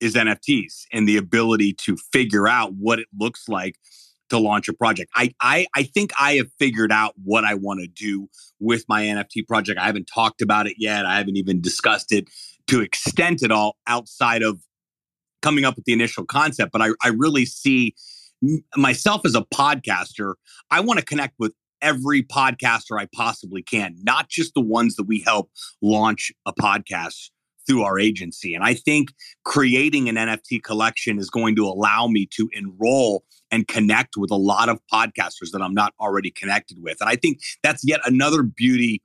is 0.00 0.14
NFTs 0.14 0.84
and 0.92 1.08
the 1.08 1.16
ability 1.16 1.74
to 1.84 1.96
figure 2.12 2.46
out 2.46 2.74
what 2.74 2.98
it 3.00 3.08
looks 3.18 3.48
like 3.48 3.76
to 4.30 4.38
launch 4.38 4.68
a 4.68 4.72
project. 4.72 5.10
I 5.14 5.34
I, 5.40 5.66
I 5.74 5.82
think 5.84 6.12
I 6.18 6.34
have 6.34 6.48
figured 6.58 6.92
out 6.92 7.14
what 7.22 7.44
I 7.44 7.54
want 7.54 7.80
to 7.80 7.86
do 7.86 8.28
with 8.60 8.84
my 8.88 9.02
NFT 9.02 9.46
project. 9.46 9.78
I 9.78 9.86
haven't 9.86 10.08
talked 10.12 10.42
about 10.42 10.66
it 10.66 10.76
yet. 10.78 11.06
I 11.06 11.16
haven't 11.18 11.36
even 11.36 11.60
discussed 11.60 12.12
it 12.12 12.28
to 12.68 12.80
extent 12.80 13.42
at 13.42 13.50
all 13.50 13.76
outside 13.86 14.42
of 14.42 14.60
coming 15.42 15.64
up 15.64 15.76
with 15.76 15.84
the 15.84 15.92
initial 15.92 16.24
concept. 16.24 16.72
But 16.72 16.82
I, 16.82 16.88
I 17.02 17.08
really 17.08 17.46
see 17.46 17.94
myself 18.76 19.22
as 19.24 19.34
a 19.34 19.42
podcaster. 19.42 20.34
I 20.70 20.80
want 20.80 20.98
to 20.98 21.04
connect 21.04 21.34
with 21.38 21.52
every 21.80 22.22
podcaster 22.22 22.98
I 22.98 23.06
possibly 23.14 23.62
can, 23.62 23.96
not 24.02 24.28
just 24.28 24.54
the 24.54 24.60
ones 24.60 24.96
that 24.96 25.04
we 25.04 25.20
help 25.20 25.50
launch 25.80 26.32
a 26.46 26.52
podcast 26.52 27.30
through 27.68 27.82
our 27.82 27.98
agency. 27.98 28.54
And 28.54 28.64
I 28.64 28.74
think 28.74 29.12
creating 29.44 30.08
an 30.08 30.16
NFT 30.16 30.62
collection 30.62 31.18
is 31.18 31.30
going 31.30 31.54
to 31.56 31.66
allow 31.66 32.08
me 32.08 32.26
to 32.32 32.48
enroll 32.52 33.24
and 33.50 33.68
connect 33.68 34.16
with 34.16 34.30
a 34.30 34.36
lot 34.36 34.68
of 34.68 34.80
podcasters 34.92 35.50
that 35.52 35.62
I'm 35.62 35.74
not 35.74 35.92
already 36.00 36.30
connected 36.30 36.78
with. 36.82 36.96
And 37.00 37.08
I 37.08 37.16
think 37.16 37.38
that's 37.62 37.82
yet 37.84 38.00
another 38.04 38.42
beauty 38.42 39.02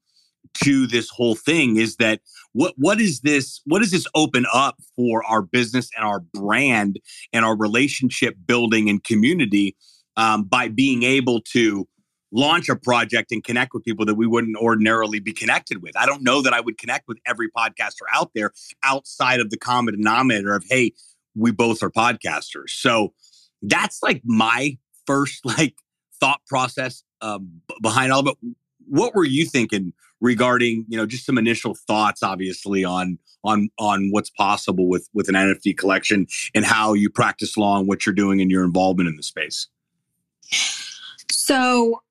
to 0.63 0.87
this 0.87 1.09
whole 1.09 1.35
thing 1.35 1.77
is 1.77 1.95
that 1.97 2.21
what 2.51 2.73
what 2.77 2.99
is 3.01 3.21
this 3.21 3.61
what 3.65 3.79
does 3.79 3.91
this 3.91 4.05
open 4.13 4.45
up 4.53 4.75
for 4.95 5.23
our 5.25 5.41
business 5.41 5.89
and 5.95 6.05
our 6.05 6.19
brand 6.19 6.99
and 7.31 7.45
our 7.45 7.57
relationship 7.57 8.35
building 8.45 8.89
and 8.89 9.03
community 9.03 9.75
um, 10.17 10.43
by 10.43 10.67
being 10.67 11.03
able 11.03 11.41
to 11.41 11.87
launch 12.33 12.67
a 12.67 12.75
project 12.75 13.31
and 13.31 13.43
connect 13.43 13.73
with 13.73 13.83
people 13.83 14.05
that 14.05 14.15
we 14.15 14.27
wouldn't 14.27 14.57
ordinarily 14.57 15.19
be 15.19 15.31
connected 15.31 15.81
with. 15.81 15.95
I 15.95 16.05
don't 16.05 16.23
know 16.23 16.41
that 16.41 16.51
I 16.53 16.59
would 16.59 16.77
connect 16.77 17.07
with 17.07 17.19
every 17.25 17.49
podcaster 17.49 18.01
out 18.11 18.31
there 18.33 18.51
outside 18.83 19.39
of 19.39 19.51
the 19.51 19.57
common 19.57 19.95
denominator 19.95 20.55
of, 20.55 20.65
hey, 20.69 20.93
we 21.35 21.51
both 21.51 21.81
are 21.83 21.91
podcasters. 21.91 22.69
So 22.69 23.13
that's 23.61 24.01
like 24.01 24.21
my 24.25 24.77
first 25.05 25.45
like 25.45 25.75
thought 26.19 26.41
process 26.47 27.03
um, 27.21 27.61
behind 27.81 28.11
all 28.11 28.21
of 28.21 28.27
it. 28.27 28.55
What 28.87 29.15
were 29.15 29.25
you 29.25 29.45
thinking 29.45 29.93
regarding, 30.19 30.85
you 30.89 30.97
know, 30.97 31.05
just 31.05 31.25
some 31.25 31.37
initial 31.37 31.75
thoughts, 31.75 32.23
obviously, 32.23 32.83
on 32.83 33.19
on 33.43 33.69
on 33.77 34.09
what's 34.11 34.29
possible 34.29 34.87
with 34.87 35.07
with 35.13 35.29
an 35.29 35.35
NFT 35.35 35.77
collection 35.77 36.27
and 36.53 36.65
how 36.65 36.93
you 36.93 37.09
practice 37.09 37.57
law 37.57 37.77
and 37.77 37.87
what 37.87 38.05
you're 38.05 38.15
doing 38.15 38.41
and 38.41 38.51
your 38.51 38.63
involvement 38.63 39.07
in 39.07 39.15
the 39.15 39.23
space? 39.23 39.67
So 41.31 42.01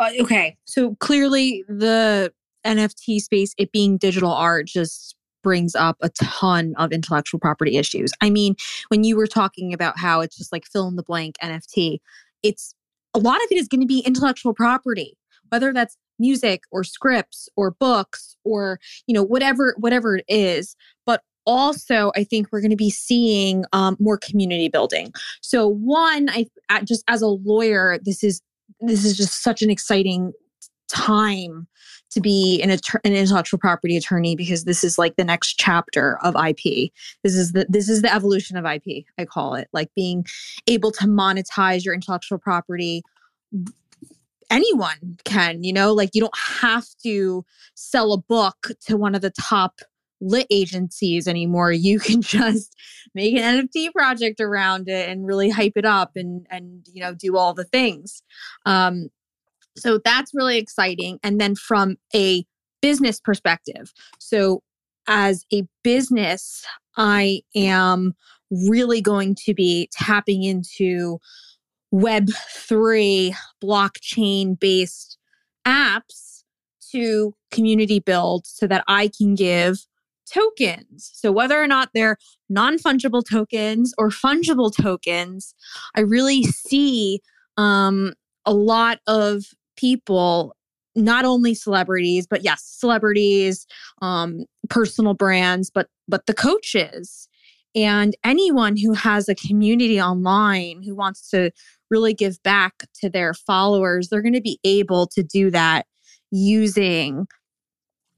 okay, 0.00 0.56
so 0.64 0.94
clearly 0.96 1.64
the 1.68 2.32
NFT 2.66 3.20
space, 3.20 3.54
it 3.58 3.72
being 3.72 3.98
digital 3.98 4.32
art, 4.32 4.66
just 4.66 5.16
brings 5.42 5.74
up 5.74 5.96
a 6.00 6.08
ton 6.22 6.74
of 6.76 6.92
intellectual 6.92 7.40
property 7.40 7.76
issues. 7.76 8.12
I 8.20 8.30
mean, 8.30 8.54
when 8.88 9.04
you 9.04 9.16
were 9.16 9.26
talking 9.26 9.74
about 9.74 9.98
how 9.98 10.20
it's 10.20 10.36
just 10.36 10.52
like 10.52 10.64
fill 10.64 10.86
in 10.88 10.96
the 10.96 11.02
blank 11.02 11.36
NFT, 11.42 11.98
it's 12.42 12.74
a 13.14 13.18
lot 13.18 13.36
of 13.36 13.48
it 13.50 13.56
is 13.56 13.68
going 13.68 13.80
to 13.80 13.86
be 13.86 14.00
intellectual 14.00 14.54
property, 14.54 15.16
whether 15.50 15.72
that's 15.72 15.96
music 16.18 16.62
or 16.70 16.84
scripts 16.84 17.48
or 17.56 17.72
books 17.72 18.36
or 18.44 18.78
you 19.06 19.14
know 19.14 19.22
whatever 19.22 19.74
whatever 19.78 20.16
it 20.16 20.24
is 20.28 20.76
but 21.04 21.22
also 21.46 22.12
i 22.14 22.22
think 22.22 22.46
we're 22.52 22.60
going 22.60 22.70
to 22.70 22.76
be 22.76 22.90
seeing 22.90 23.64
um, 23.72 23.96
more 23.98 24.18
community 24.18 24.68
building 24.68 25.12
so 25.40 25.66
one 25.66 26.28
i 26.30 26.46
just 26.84 27.02
as 27.08 27.22
a 27.22 27.26
lawyer 27.26 27.98
this 28.04 28.22
is 28.22 28.40
this 28.80 29.04
is 29.04 29.16
just 29.16 29.42
such 29.42 29.62
an 29.62 29.70
exciting 29.70 30.32
time 30.88 31.66
to 32.10 32.20
be 32.20 32.60
an, 32.62 32.70
an 32.70 33.14
intellectual 33.14 33.58
property 33.58 33.96
attorney 33.96 34.36
because 34.36 34.64
this 34.64 34.84
is 34.84 34.98
like 34.98 35.16
the 35.16 35.24
next 35.24 35.54
chapter 35.54 36.18
of 36.22 36.36
IP. 36.36 36.90
This 37.22 37.34
is 37.34 37.52
the 37.52 37.66
this 37.68 37.88
is 37.88 38.02
the 38.02 38.12
evolution 38.12 38.56
of 38.56 38.66
IP. 38.66 39.04
I 39.18 39.24
call 39.24 39.54
it 39.54 39.68
like 39.72 39.90
being 39.96 40.26
able 40.66 40.92
to 40.92 41.06
monetize 41.06 41.84
your 41.84 41.94
intellectual 41.94 42.38
property. 42.38 43.02
Anyone 44.50 45.18
can, 45.24 45.64
you 45.64 45.72
know, 45.72 45.94
like 45.94 46.10
you 46.12 46.20
don't 46.20 46.38
have 46.38 46.86
to 47.02 47.44
sell 47.74 48.12
a 48.12 48.18
book 48.18 48.68
to 48.86 48.98
one 48.98 49.14
of 49.14 49.22
the 49.22 49.30
top 49.30 49.80
lit 50.22 50.46
agencies 50.50 51.26
anymore. 51.28 51.72
You 51.72 51.98
can 51.98 52.22
just 52.22 52.74
make 53.14 53.34
an 53.34 53.68
NFT 53.68 53.92
project 53.92 54.40
around 54.40 54.88
it 54.88 55.08
and 55.08 55.26
really 55.26 55.50
hype 55.50 55.74
it 55.76 55.84
up 55.84 56.12
and 56.16 56.46
and 56.50 56.86
you 56.92 57.02
know 57.02 57.14
do 57.14 57.36
all 57.36 57.52
the 57.54 57.64
things. 57.64 58.22
Um, 58.64 59.08
so 59.76 59.98
that's 60.04 60.32
really 60.34 60.58
exciting. 60.58 61.18
And 61.22 61.40
then 61.40 61.54
from 61.54 61.96
a 62.14 62.44
business 62.80 63.20
perspective, 63.20 63.92
so 64.18 64.62
as 65.06 65.44
a 65.52 65.64
business, 65.82 66.64
I 66.96 67.40
am 67.54 68.14
really 68.50 69.00
going 69.00 69.34
to 69.46 69.54
be 69.54 69.88
tapping 69.92 70.42
into 70.42 71.18
Web3 71.92 73.34
blockchain 73.62 74.58
based 74.58 75.18
apps 75.66 76.42
to 76.90 77.34
community 77.50 77.98
build 77.98 78.46
so 78.46 78.66
that 78.66 78.84
I 78.86 79.08
can 79.08 79.34
give 79.34 79.86
tokens. 80.30 81.10
So, 81.14 81.32
whether 81.32 81.62
or 81.62 81.66
not 81.66 81.90
they're 81.94 82.16
non 82.48 82.78
fungible 82.78 83.22
tokens 83.28 83.94
or 83.98 84.08
fungible 84.10 84.72
tokens, 84.74 85.54
I 85.94 86.00
really 86.00 86.42
see 86.44 87.20
um, 87.56 88.14
a 88.44 88.52
lot 88.52 89.00
of 89.06 89.44
people 89.76 90.56
not 90.94 91.24
only 91.24 91.54
celebrities 91.54 92.26
but 92.26 92.44
yes 92.44 92.62
celebrities 92.62 93.66
um 94.02 94.44
personal 94.68 95.14
brands 95.14 95.70
but 95.70 95.88
but 96.06 96.26
the 96.26 96.34
coaches 96.34 97.28
and 97.74 98.14
anyone 98.24 98.76
who 98.76 98.92
has 98.92 99.26
a 99.28 99.34
community 99.34 100.00
online 100.00 100.82
who 100.82 100.94
wants 100.94 101.30
to 101.30 101.50
really 101.90 102.12
give 102.12 102.42
back 102.42 102.84
to 102.94 103.08
their 103.08 103.32
followers 103.32 104.08
they're 104.08 104.20
going 104.22 104.34
to 104.34 104.40
be 104.40 104.60
able 104.64 105.06
to 105.06 105.22
do 105.22 105.50
that 105.50 105.86
using 106.30 107.26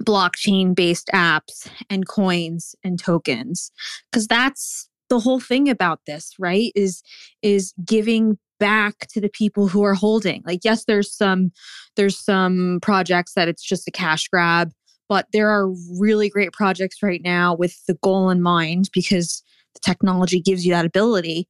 blockchain 0.03 0.75
based 0.75 1.09
apps 1.15 1.69
and 1.89 2.09
coins 2.09 2.75
and 2.83 2.99
tokens 2.99 3.71
because 4.11 4.27
that's 4.27 4.89
the 5.09 5.21
whole 5.21 5.41
thing 5.41 5.69
about 5.69 6.01
this 6.07 6.33
right 6.39 6.73
is 6.75 7.03
is 7.43 7.73
giving 7.85 8.39
back 8.59 9.07
to 9.09 9.21
the 9.21 9.29
people 9.29 9.69
who 9.69 9.83
are 9.83 9.95
holding. 9.95 10.43
Like 10.45 10.61
yes 10.65 10.85
there's 10.85 11.13
some 11.15 11.53
there's 11.97 12.19
some 12.19 12.79
projects 12.83 13.35
that 13.35 13.49
it's 13.49 13.63
just 13.63 13.89
a 13.89 13.93
cash 13.93 14.29
grab 14.29 14.73
but 15.09 15.27
there 15.33 15.51
are 15.51 15.71
really 15.99 16.29
great 16.29 16.53
projects 16.53 17.03
right 17.03 17.21
now 17.23 17.55
with 17.55 17.77
the 17.87 17.95
goal 18.03 18.31
in 18.31 18.41
mind 18.43 18.89
because 18.93 19.43
the 19.75 19.81
technology 19.81 20.41
gives 20.41 20.65
you 20.65 20.73
that 20.73 20.87
ability 20.87 21.47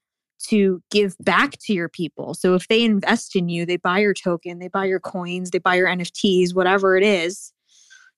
to 0.48 0.82
give 0.90 1.14
back 1.20 1.52
to 1.60 1.72
your 1.72 1.88
people. 1.88 2.34
So 2.34 2.54
if 2.54 2.68
they 2.68 2.82
invest 2.82 3.36
in 3.36 3.48
you 3.48 3.64
they 3.64 3.76
buy 3.76 4.00
your 4.00 4.14
token 4.14 4.58
they 4.58 4.68
buy 4.68 4.84
your 4.84 5.00
coins 5.00 5.50
they 5.50 5.58
buy 5.58 5.76
your 5.76 5.88
nfts 5.88 6.54
whatever 6.54 6.96
it 6.96 7.04
is 7.04 7.53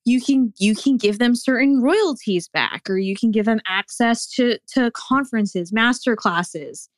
you 0.06 0.22
can 0.22 0.54
you 0.56 0.74
can 0.74 0.96
give 0.96 1.18
them 1.18 1.34
certain 1.34 1.82
royalties 1.82 2.48
back 2.48 2.88
or 2.88 2.96
you 2.96 3.14
can 3.14 3.30
give 3.30 3.44
them 3.44 3.60
access 3.66 4.26
to 4.26 4.58
to 4.66 4.90
conferences 4.92 5.72
master 5.72 6.16
classes 6.16 6.88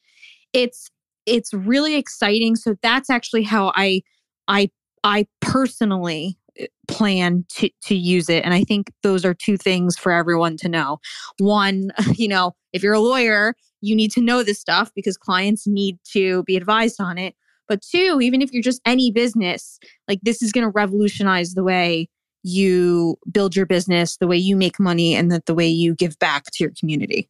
it's 0.53 0.91
it's 1.29 1.53
really 1.53 1.95
exciting. 1.95 2.57
So 2.57 2.77
that's 2.83 3.11
actually 3.11 3.43
how 3.43 3.73
I 3.77 4.03
I 4.49 4.71
I 5.05 5.27
personally 5.41 6.39
eh, 6.59 6.67
plan 6.89 7.45
to 7.57 7.71
to 7.83 7.95
use 7.95 8.29
it 8.29 8.45
and 8.45 8.55
i 8.55 8.65
think 8.65 8.91
those 9.03 9.25
are 9.25 9.35
two 9.35 9.57
things 9.57 9.97
for 9.97 10.11
everyone 10.11 10.57
to 10.57 10.69
know 10.69 10.99
one 11.39 11.91
you 12.15 12.27
know 12.27 12.55
if 12.73 12.83
you're 12.83 12.95
a 12.95 13.01
lawyer 13.01 13.55
you 13.81 13.95
need 13.95 14.11
to 14.11 14.21
know 14.21 14.43
this 14.43 14.59
stuff 14.59 14.91
because 14.95 15.17
clients 15.17 15.67
need 15.67 15.99
to 16.05 16.43
be 16.45 16.57
advised 16.57 17.01
on 17.01 17.17
it 17.19 17.35
but 17.69 17.81
two 17.83 18.19
even 18.21 18.43
if 18.43 18.53
you're 18.53 18.63
just 18.63 18.81
any 18.87 19.13
business 19.13 19.79
like 20.09 20.19
this 20.23 20.43
is 20.43 20.51
going 20.51 20.65
to 20.65 20.71
revolutionize 20.71 21.55
the 21.55 21.63
way 21.63 22.09
you 22.49 23.17
build 23.31 23.55
your 23.55 23.67
business 23.67 24.17
the 24.17 24.27
way 24.27 24.37
you 24.37 24.57
make 24.57 24.81
money 24.81 25.15
and 25.15 25.31
that 25.31 25.47
the 25.47 25.55
way 25.55 25.69
you 25.69 25.95
give 25.95 26.19
back 26.19 26.45
to 26.45 26.65
your 26.65 26.73
community 26.79 27.29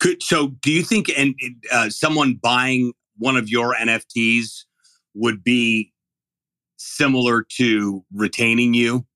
could 0.00 0.22
so 0.22 0.48
do 0.62 0.70
you 0.70 0.82
think 0.82 1.10
and 1.16 1.34
uh, 1.70 1.88
someone 1.88 2.38
buying 2.42 2.92
one 3.18 3.36
of 3.36 3.48
your 3.48 3.74
NFTs 3.74 4.64
would 5.14 5.44
be 5.44 5.92
similar 6.76 7.44
to 7.56 8.04
retaining 8.12 8.74
you. 8.74 9.06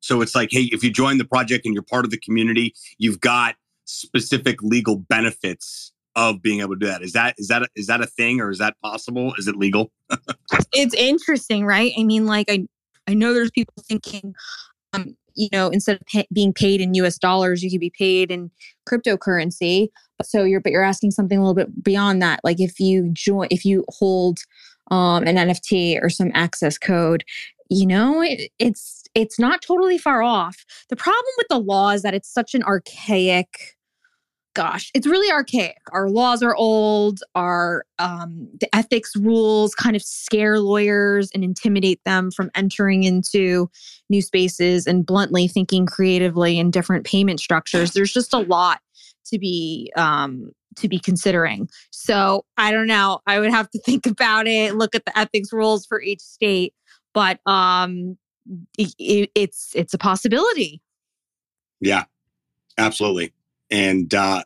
So 0.00 0.20
it's 0.20 0.34
like, 0.34 0.50
hey, 0.52 0.68
if 0.72 0.84
you 0.84 0.90
join 0.90 1.18
the 1.18 1.24
project 1.24 1.64
and 1.64 1.74
you're 1.74 1.82
part 1.82 2.04
of 2.04 2.10
the 2.10 2.18
community, 2.18 2.74
you've 2.98 3.20
got 3.20 3.56
specific 3.86 4.62
legal 4.62 4.96
benefits 4.96 5.92
of 6.14 6.40
being 6.42 6.60
able 6.60 6.74
to 6.74 6.78
do 6.78 6.86
that. 6.86 7.02
Is 7.02 7.12
that 7.12 7.34
is 7.38 7.48
that 7.48 7.62
a, 7.62 7.68
is 7.74 7.86
that 7.86 8.00
a 8.00 8.06
thing 8.06 8.40
or 8.40 8.50
is 8.50 8.58
that 8.58 8.76
possible? 8.82 9.34
Is 9.36 9.48
it 9.48 9.56
legal? 9.56 9.90
it's 10.72 10.94
interesting, 10.94 11.66
right? 11.66 11.92
I 11.98 12.04
mean, 12.04 12.26
like 12.26 12.46
I 12.48 12.66
I 13.06 13.14
know 13.14 13.34
there's 13.34 13.50
people 13.50 13.74
thinking, 13.86 14.34
um, 14.92 15.16
you 15.34 15.48
know, 15.52 15.68
instead 15.68 15.96
of 15.96 16.06
pay, 16.06 16.26
being 16.32 16.52
paid 16.52 16.80
in 16.80 16.94
US 16.94 17.18
dollars, 17.18 17.62
you 17.62 17.70
could 17.70 17.80
be 17.80 17.92
paid 17.96 18.30
in 18.30 18.50
cryptocurrency. 18.88 19.88
So 20.22 20.44
you're, 20.44 20.60
but 20.60 20.72
you're 20.72 20.82
asking 20.82 21.10
something 21.10 21.38
a 21.38 21.40
little 21.40 21.54
bit 21.54 21.84
beyond 21.84 22.22
that. 22.22 22.40
Like 22.42 22.60
if 22.60 22.80
you 22.80 23.10
join, 23.12 23.48
if 23.50 23.64
you 23.64 23.84
hold 23.88 24.38
um, 24.90 25.24
an 25.24 25.36
NFT 25.36 26.02
or 26.02 26.08
some 26.08 26.30
access 26.34 26.78
code, 26.78 27.24
you 27.68 27.86
know, 27.86 28.22
it, 28.22 28.50
it's, 28.58 29.02
it's 29.14 29.38
not 29.38 29.60
totally 29.60 29.98
far 29.98 30.22
off. 30.22 30.64
The 30.88 30.96
problem 30.96 31.32
with 31.36 31.48
the 31.48 31.58
law 31.58 31.90
is 31.90 32.02
that 32.02 32.14
it's 32.14 32.32
such 32.32 32.54
an 32.54 32.62
archaic 32.62 33.75
gosh, 34.56 34.90
it's 34.94 35.06
really 35.06 35.30
archaic. 35.30 35.76
Our 35.92 36.08
laws 36.08 36.42
are 36.42 36.56
old. 36.56 37.20
Our 37.34 37.84
um, 37.98 38.48
the 38.58 38.74
ethics 38.74 39.14
rules 39.14 39.74
kind 39.74 39.94
of 39.94 40.02
scare 40.02 40.58
lawyers 40.60 41.30
and 41.34 41.44
intimidate 41.44 42.02
them 42.04 42.30
from 42.30 42.50
entering 42.54 43.04
into 43.04 43.70
new 44.08 44.22
spaces 44.22 44.86
and 44.86 45.04
bluntly 45.04 45.46
thinking 45.46 45.84
creatively 45.84 46.58
in 46.58 46.70
different 46.70 47.04
payment 47.04 47.38
structures. 47.38 47.92
There's 47.92 48.14
just 48.14 48.32
a 48.32 48.38
lot 48.38 48.80
to 49.26 49.38
be 49.38 49.92
um, 49.94 50.52
to 50.76 50.88
be 50.88 50.98
considering. 50.98 51.68
So 51.90 52.46
I 52.56 52.72
don't 52.72 52.86
know. 52.86 53.20
I 53.26 53.38
would 53.38 53.50
have 53.50 53.68
to 53.72 53.78
think 53.84 54.06
about 54.06 54.46
it. 54.46 54.74
Look 54.74 54.94
at 54.94 55.04
the 55.04 55.16
ethics 55.16 55.52
rules 55.52 55.84
for 55.84 56.00
each 56.00 56.22
state, 56.22 56.72
but 57.12 57.40
um, 57.44 58.16
it, 58.78 59.30
it's 59.34 59.72
it's 59.74 59.92
a 59.92 59.98
possibility. 59.98 60.80
Yeah, 61.78 62.04
absolutely 62.78 63.34
and 63.70 64.12
uh, 64.14 64.42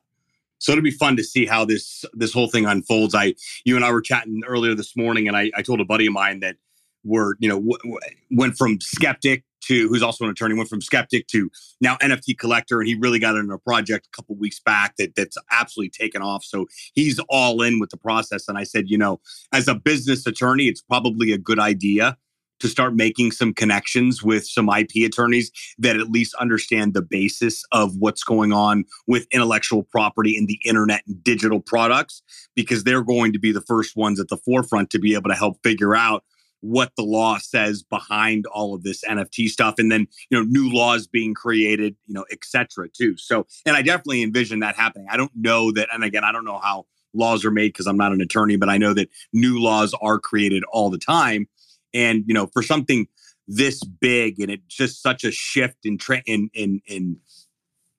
so 0.59 0.73
it'll 0.73 0.85
be 0.85 0.91
fun 0.91 1.17
to 1.17 1.25
see 1.25 1.47
how 1.47 1.65
this 1.65 2.05
this 2.13 2.33
whole 2.33 2.49
thing 2.49 2.67
unfolds. 2.67 3.15
I, 3.15 3.35
you 3.65 3.77
and 3.77 3.85
I 3.85 3.91
were 3.91 4.03
chatting 4.03 4.43
earlier 4.47 4.75
this 4.75 4.97
morning, 4.97 5.27
and 5.27 5.37
I, 5.37 5.51
I 5.57 5.63
told 5.63 5.81
a 5.81 5.85
buddy 5.85 6.07
of 6.07 6.13
mine 6.13 6.41
that 6.41 6.57
we're, 7.03 7.35
you 7.39 7.49
know, 7.49 7.57
w- 7.57 7.79
w- 7.79 7.99
went 8.31 8.57
from 8.57 8.79
skeptic 8.81 9.45
to 9.63 9.89
who's 9.89 10.03
also 10.03 10.25
an 10.25 10.31
attorney, 10.31 10.55
went 10.55 10.69
from 10.69 10.83
skeptic 10.83 11.27
to 11.29 11.51
now 11.81 11.97
NFT 11.97 12.39
collector, 12.39 12.81
and 12.81 12.89
he 12.89 12.95
really 12.95 13.19
got 13.19 13.37
into 13.37 13.55
a 13.55 13.59
project 13.59 14.07
a 14.07 14.17
couple 14.17 14.37
weeks 14.37 14.61
back 14.61 14.97
that 14.97 15.15
that's 15.15 15.39
absolutely 15.51 15.91
taken 15.91 16.21
off. 16.21 16.45
So 16.45 16.67
he's 16.95 17.19
all 17.31 17.63
in 17.63 17.79
with 17.79 17.91
the 17.91 17.97
process. 17.97 18.47
And 18.47 18.59
I 18.59 18.65
said, 18.65 18.89
you 18.89 18.99
know, 18.99 19.21
as 19.53 19.67
a 19.67 19.75
business 19.75 20.27
attorney, 20.27 20.65
it's 20.65 20.83
probably 20.83 21.33
a 21.33 21.39
good 21.39 21.59
idea 21.59 22.19
to 22.61 22.69
start 22.69 22.95
making 22.95 23.33
some 23.33 23.53
connections 23.53 24.23
with 24.23 24.47
some 24.47 24.69
IP 24.69 25.07
attorneys 25.07 25.51
that 25.79 25.97
at 25.97 26.11
least 26.11 26.35
understand 26.35 26.95
the 26.95 27.03
basis 27.03 27.65
of 27.73 27.97
what's 27.97 28.23
going 28.23 28.53
on 28.53 28.85
with 29.07 29.27
intellectual 29.33 29.83
property 29.83 30.37
in 30.37 30.47
the 30.47 30.59
internet 30.65 31.03
and 31.07 31.23
digital 31.25 31.61
products, 31.61 32.23
because 32.55 32.85
they're 32.85 33.03
going 33.03 33.33
to 33.33 33.39
be 33.39 33.53
the 33.53 33.63
first 33.63 33.97
ones 33.97 34.21
at 34.21 34.29
the 34.29 34.37
forefront 34.39 34.91
to 34.91 34.99
be 34.99 35.15
able 35.15 35.31
to 35.31 35.37
help 35.37 35.57
figure 35.63 35.97
out 35.97 36.25
what 36.61 36.93
the 36.97 37.03
law 37.03 37.39
says 37.39 37.83
behind 37.83 38.47
all 38.47 38.75
of 38.75 38.83
this 38.83 39.03
NFT 39.05 39.49
stuff 39.49 39.77
and 39.79 39.91
then 39.91 40.07
you 40.29 40.39
know 40.39 40.45
new 40.45 40.71
laws 40.71 41.07
being 41.07 41.35
created 41.35 41.97
you 42.07 42.15
know 42.15 42.25
etc 42.31 42.89
too. 42.89 43.17
So 43.17 43.47
and 43.65 43.77
I 43.77 43.83
definitely 43.83 44.23
envision 44.23 44.61
that 44.61 44.77
happening. 44.77 45.07
I 45.11 45.17
don't 45.17 45.33
know 45.35 45.73
that 45.73 45.89
and 45.93 46.05
again 46.05 46.25
I 46.25 46.33
don't 46.33 46.45
know 46.45 46.59
how 46.59 46.87
laws 47.15 47.45
are 47.45 47.51
made 47.51 47.69
because 47.69 47.87
I'm 47.87 47.97
not 47.97 48.13
an 48.13 48.21
attorney 48.21 48.57
but 48.57 48.69
I 48.69 48.77
know 48.77 48.95
that 48.95 49.09
new 49.33 49.59
laws 49.59 49.95
are 50.01 50.19
created 50.19 50.63
all 50.71 50.91
the 50.91 50.99
time 50.99 51.49
and 51.95 52.25
you 52.27 52.35
know, 52.35 52.47
for 52.47 52.63
something 52.63 53.07
this 53.47 53.83
big 53.83 54.39
and 54.39 54.51
it's 54.51 54.63
just 54.69 55.03
such 55.03 55.25
a 55.25 55.31
shift 55.31 55.79
in 55.85 55.99
tra- 55.99 56.23
in 56.27 56.51
in 56.55 56.81
in 56.87 57.17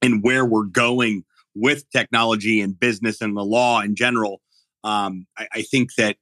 in 0.01 0.21
where 0.21 0.45
we're 0.45 0.63
going 0.63 1.23
with 1.53 1.89
technology 1.89 2.61
and 2.61 2.79
business 2.79 3.21
and 3.21 3.35
the 3.35 3.43
law 3.43 3.81
in 3.81 3.95
general, 3.95 4.41
um, 4.83 5.27
I, 5.37 5.47
I 5.55 5.61
think 5.63 5.95
that 5.95 6.15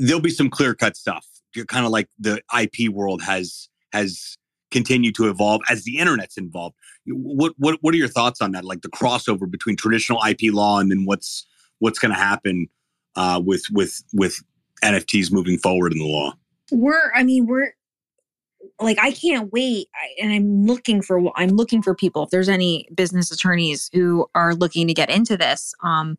there'll 0.00 0.20
be 0.20 0.30
some 0.30 0.50
clear 0.50 0.74
cut 0.74 0.96
stuff. 0.96 1.26
You're 1.54 1.66
Kind 1.66 1.84
of 1.84 1.92
like 1.92 2.08
the 2.18 2.42
IP 2.58 2.90
world 2.90 3.22
has 3.22 3.68
has 3.92 4.36
continued 4.70 5.14
to 5.14 5.28
evolve 5.28 5.60
as 5.68 5.84
the 5.84 5.98
internet's 5.98 6.36
involved. 6.36 6.76
What 7.06 7.54
what 7.58 7.78
what 7.80 7.94
are 7.94 7.98
your 7.98 8.08
thoughts 8.08 8.40
on 8.40 8.52
that? 8.52 8.64
Like 8.64 8.82
the 8.82 8.88
crossover 8.88 9.50
between 9.50 9.76
traditional 9.76 10.20
IP 10.28 10.52
law 10.52 10.78
and 10.78 10.90
then 10.90 11.04
what's 11.04 11.46
what's 11.78 11.98
going 11.98 12.12
to 12.12 12.18
happen 12.18 12.68
uh, 13.16 13.40
with 13.44 13.64
with 13.70 14.02
with 14.12 14.36
NFTs 14.82 15.32
moving 15.32 15.58
forward 15.58 15.92
in 15.92 15.98
the 15.98 16.06
law? 16.06 16.34
We're 16.72 17.12
i 17.14 17.22
mean 17.22 17.46
we're 17.46 17.72
like 18.80 18.98
i 19.00 19.12
can't 19.12 19.52
wait 19.52 19.88
I, 19.94 20.22
and 20.22 20.32
i'm 20.32 20.66
looking 20.66 21.02
for 21.02 21.20
i'm 21.36 21.50
looking 21.50 21.82
for 21.82 21.94
people. 21.94 22.24
If 22.24 22.30
there's 22.30 22.48
any 22.48 22.88
business 22.94 23.30
attorneys 23.30 23.90
who 23.92 24.26
are 24.34 24.54
looking 24.54 24.86
to 24.88 24.94
get 24.94 25.10
into 25.10 25.36
this 25.36 25.74
um 25.82 26.16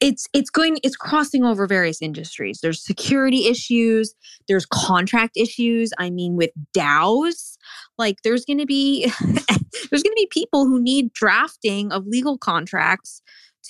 it's 0.00 0.26
it's 0.32 0.50
going 0.50 0.78
it's 0.82 0.96
crossing 0.96 1.44
over 1.44 1.66
various 1.66 2.02
industries. 2.02 2.60
There's 2.60 2.84
security 2.84 3.46
issues 3.46 4.14
there's 4.48 4.66
contract 4.66 5.36
issues 5.36 5.92
i 5.98 6.10
mean 6.10 6.36
with 6.36 6.50
DAOs 6.76 7.56
like 7.98 8.16
there's 8.22 8.44
going 8.44 8.58
to 8.58 8.66
be 8.66 9.10
there's 9.20 10.02
going 10.02 10.14
to 10.14 10.16
be 10.16 10.28
people 10.30 10.66
who 10.66 10.82
need 10.82 11.12
drafting 11.12 11.92
of 11.92 12.06
legal 12.06 12.36
contracts 12.36 13.22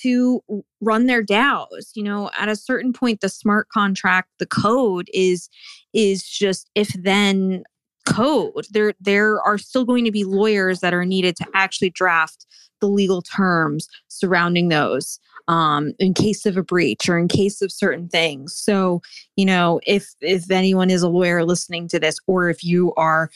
to 0.05 0.63
run 0.81 1.07
their 1.07 1.23
DAOs. 1.23 1.95
You 1.95 2.03
know, 2.03 2.29
at 2.37 2.47
a 2.47 2.55
certain 2.55 2.93
point, 2.93 3.21
the 3.21 3.29
smart 3.29 3.69
contract, 3.69 4.29
the 4.39 4.45
code 4.45 5.09
is 5.13 5.49
is 5.93 6.23
just 6.23 6.69
if 6.75 6.89
then 6.89 7.63
code. 8.05 8.67
There 8.71 8.93
there 8.99 9.41
are 9.41 9.57
still 9.57 9.85
going 9.85 10.05
to 10.05 10.11
be 10.11 10.23
lawyers 10.23 10.79
that 10.81 10.93
are 10.93 11.05
needed 11.05 11.35
to 11.37 11.47
actually 11.55 11.89
draft 11.89 12.45
the 12.81 12.87
legal 12.87 13.21
terms 13.21 13.87
surrounding 14.07 14.69
those 14.69 15.19
um, 15.47 15.93
in 15.99 16.13
case 16.13 16.45
of 16.45 16.57
a 16.57 16.63
breach 16.63 17.09
or 17.09 17.17
in 17.17 17.27
case 17.27 17.61
of 17.61 17.71
certain 17.71 18.07
things. 18.07 18.55
So, 18.55 19.01
you 19.35 19.45
know, 19.45 19.79
if 19.85 20.13
if 20.21 20.51
anyone 20.51 20.89
is 20.89 21.01
a 21.01 21.09
lawyer 21.09 21.43
listening 21.43 21.87
to 21.89 21.99
this, 21.99 22.19
or 22.27 22.49
if 22.49 22.63
you 22.63 22.93
are 22.95 23.29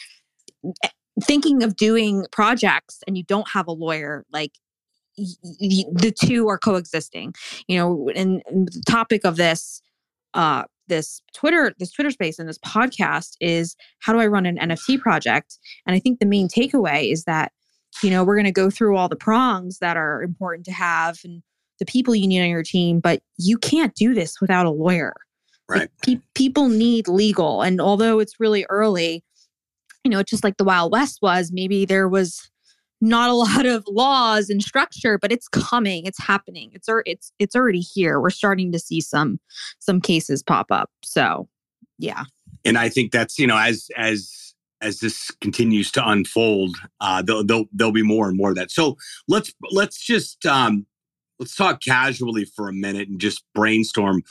eh, 0.83 0.89
thinking 1.23 1.63
of 1.63 1.75
doing 1.75 2.25
projects 2.31 2.99
and 3.07 3.17
you 3.17 3.23
don't 3.23 3.49
have 3.49 3.67
a 3.67 3.71
lawyer, 3.71 4.25
like 4.31 4.53
the 5.59 6.13
two 6.17 6.47
are 6.47 6.57
coexisting 6.57 7.33
you 7.67 7.77
know 7.77 8.09
and, 8.15 8.41
and 8.47 8.67
the 8.67 8.83
topic 8.88 9.25
of 9.25 9.35
this 9.35 9.81
uh 10.33 10.63
this 10.88 11.21
twitter 11.33 11.73
this 11.79 11.91
twitter 11.91 12.11
space 12.11 12.39
and 12.39 12.49
this 12.49 12.57
podcast 12.59 13.35
is 13.39 13.75
how 13.99 14.13
do 14.13 14.19
i 14.19 14.27
run 14.27 14.45
an 14.45 14.57
nft 14.57 14.99
project? 14.99 15.57
And 15.85 15.95
i 15.95 15.99
think 15.99 16.19
the 16.19 16.25
main 16.25 16.47
takeaway 16.47 17.11
is 17.11 17.23
that 17.25 17.51
you 18.03 18.09
know 18.09 18.23
we're 18.23 18.35
going 18.35 18.45
to 18.45 18.51
go 18.51 18.69
through 18.69 18.97
all 18.97 19.09
the 19.09 19.15
prongs 19.15 19.79
that 19.79 19.97
are 19.97 20.21
important 20.21 20.65
to 20.65 20.71
have 20.71 21.19
and 21.23 21.41
the 21.79 21.85
people 21.85 22.13
you 22.13 22.27
need 22.27 22.41
on 22.41 22.49
your 22.49 22.63
team 22.63 22.99
but 22.99 23.21
you 23.38 23.57
can't 23.57 23.95
do 23.95 24.13
this 24.13 24.41
without 24.41 24.65
a 24.65 24.71
lawyer. 24.71 25.15
Right. 25.69 25.81
like, 25.81 25.91
pe- 26.03 26.21
people 26.33 26.67
need 26.67 27.07
legal 27.07 27.61
and 27.61 27.79
although 27.79 28.19
it's 28.19 28.39
really 28.39 28.65
early 28.69 29.23
you 30.03 30.09
know 30.09 30.19
it's 30.19 30.31
just 30.31 30.43
like 30.43 30.57
the 30.57 30.63
wild 30.63 30.91
west 30.91 31.19
was 31.21 31.51
maybe 31.51 31.85
there 31.85 32.09
was 32.09 32.49
not 33.01 33.29
a 33.29 33.33
lot 33.45 33.65
of 33.65 33.83
laws 33.87 34.49
and 34.49 34.61
structure 34.61 35.17
but 35.17 35.31
it's 35.31 35.47
coming 35.47 36.05
it's 36.05 36.21
happening. 36.21 36.71
It's 36.73 36.87
it's 37.05 37.31
it's 37.39 37.55
already 37.55 37.79
here. 37.79 38.19
We're 38.19 38.29
starting 38.29 38.71
to 38.71 38.79
see 38.79 39.01
some 39.01 39.39
some 39.79 40.01
cases 40.01 40.43
pop 40.43 40.67
up. 40.71 40.89
So 41.03 41.47
yeah. 41.97 42.23
And 42.65 42.77
i 42.77 42.89
think 42.89 43.11
that's 43.11 43.37
you 43.39 43.47
know 43.47 43.57
as 43.57 43.89
as 43.97 44.53
as 44.81 44.99
this 44.99 45.29
continues 45.41 45.91
to 45.91 46.07
unfold 46.07 46.77
uh 47.01 47.21
there'll 47.21 47.43
there'll, 47.43 47.65
there'll 47.73 47.91
be 47.91 48.03
more 48.03 48.27
and 48.27 48.37
more 48.37 48.49
of 48.49 48.55
that. 48.55 48.71
So 48.71 48.97
let's 49.27 49.53
let's 49.71 50.03
just 50.03 50.45
um 50.45 50.85
let's 51.39 51.55
talk 51.55 51.81
casually 51.81 52.45
for 52.45 52.67
a 52.69 52.73
minute 52.73 53.07
and 53.07 53.19
just 53.19 53.43
brainstorm 53.53 54.23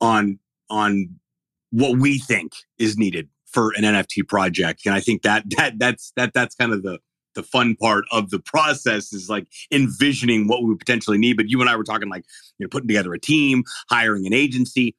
on 0.00 0.38
on 0.70 1.08
what 1.70 1.98
we 1.98 2.18
think 2.18 2.52
is 2.78 2.96
needed 2.96 3.28
for 3.46 3.72
an 3.76 3.84
nft 3.84 4.28
project. 4.28 4.82
And 4.86 4.94
i 4.94 5.00
think 5.00 5.22
that 5.22 5.44
that 5.56 5.78
that's 5.78 6.12
that 6.16 6.32
that's 6.34 6.54
kind 6.54 6.72
of 6.72 6.82
the 6.82 6.98
the 7.34 7.42
fun 7.42 7.76
part 7.76 8.04
of 8.10 8.30
the 8.30 8.38
process 8.38 9.12
is 9.12 9.28
like 9.28 9.46
envisioning 9.70 10.46
what 10.48 10.62
we 10.62 10.68
would 10.68 10.78
potentially 10.78 11.18
need. 11.18 11.36
But 11.36 11.48
you 11.48 11.60
and 11.60 11.68
I 11.68 11.76
were 11.76 11.84
talking 11.84 12.08
like, 12.08 12.24
you 12.58 12.64
know, 12.64 12.68
putting 12.68 12.88
together 12.88 13.12
a 13.14 13.20
team, 13.20 13.64
hiring 13.90 14.26
an 14.26 14.32
agency. 14.32 14.96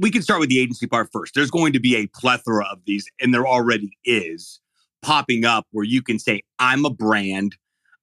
We 0.00 0.10
can 0.10 0.22
start 0.22 0.40
with 0.40 0.50
the 0.50 0.60
agency 0.60 0.86
part 0.86 1.08
first. 1.12 1.34
There's 1.34 1.50
going 1.50 1.72
to 1.72 1.80
be 1.80 1.96
a 1.96 2.06
plethora 2.08 2.66
of 2.70 2.80
these, 2.86 3.06
and 3.20 3.32
there 3.32 3.46
already 3.46 3.96
is 4.04 4.60
popping 5.02 5.44
up 5.44 5.66
where 5.70 5.84
you 5.84 6.02
can 6.02 6.18
say, 6.18 6.42
I'm 6.58 6.84
a 6.84 6.90
brand. 6.90 7.56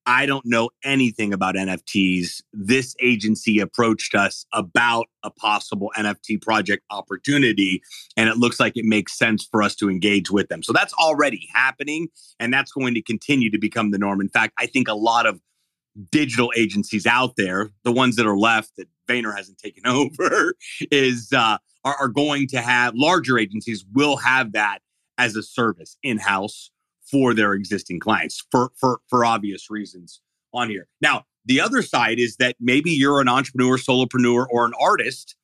I 0.07 0.25
don't 0.25 0.45
know 0.45 0.69
anything 0.85 1.33
about 1.33 1.55
NFTs. 1.55 2.41
This 2.53 2.95
agency 3.01 3.59
approached 3.59 4.15
us 4.15 4.45
about 4.53 5.07
a 5.21 5.29
possible 5.29 5.91
NFT 5.97 6.41
project 6.41 6.85
opportunity, 6.89 7.83
and 8.15 8.29
it 8.29 8.37
looks 8.37 8.57
like 8.57 8.77
it 8.77 8.85
makes 8.85 9.17
sense 9.17 9.45
for 9.45 9.61
us 9.61 9.75
to 9.75 9.89
engage 9.89 10.31
with 10.31 10.47
them. 10.47 10.63
So 10.63 10.71
that's 10.71 10.93
already 10.93 11.49
happening, 11.53 12.07
and 12.39 12.53
that's 12.53 12.71
going 12.71 12.93
to 12.93 13.01
continue 13.01 13.51
to 13.51 13.59
become 13.59 13.91
the 13.91 13.97
norm. 13.97 14.21
In 14.21 14.29
fact, 14.29 14.53
I 14.57 14.65
think 14.65 14.87
a 14.87 14.93
lot 14.93 15.25
of 15.25 15.41
digital 16.09 16.53
agencies 16.55 17.05
out 17.05 17.35
there, 17.35 17.69
the 17.83 17.91
ones 17.91 18.15
that 18.15 18.25
are 18.25 18.37
left 18.37 18.71
that 18.77 18.87
Vayner 19.09 19.35
hasn't 19.35 19.57
taken 19.57 19.85
over, 19.85 20.53
is 20.89 21.33
uh, 21.33 21.57
are, 21.83 21.95
are 21.99 22.07
going 22.07 22.47
to 22.47 22.61
have 22.61 22.95
larger 22.95 23.37
agencies 23.37 23.83
will 23.93 24.15
have 24.15 24.53
that 24.53 24.79
as 25.17 25.35
a 25.35 25.43
service 25.43 25.97
in 26.01 26.17
house 26.17 26.71
for 27.09 27.33
their 27.33 27.53
existing 27.53 27.99
clients 27.99 28.45
for 28.51 28.71
for 28.75 28.99
for 29.07 29.25
obvious 29.25 29.69
reasons 29.69 30.21
on 30.53 30.69
here. 30.69 30.87
Now, 31.01 31.25
the 31.45 31.61
other 31.61 31.81
side 31.81 32.19
is 32.19 32.37
that 32.37 32.55
maybe 32.59 32.91
you're 32.91 33.21
an 33.21 33.29
entrepreneur, 33.29 33.77
solopreneur, 33.77 34.47
or 34.49 34.65
an 34.65 34.73
artist, 34.79 35.35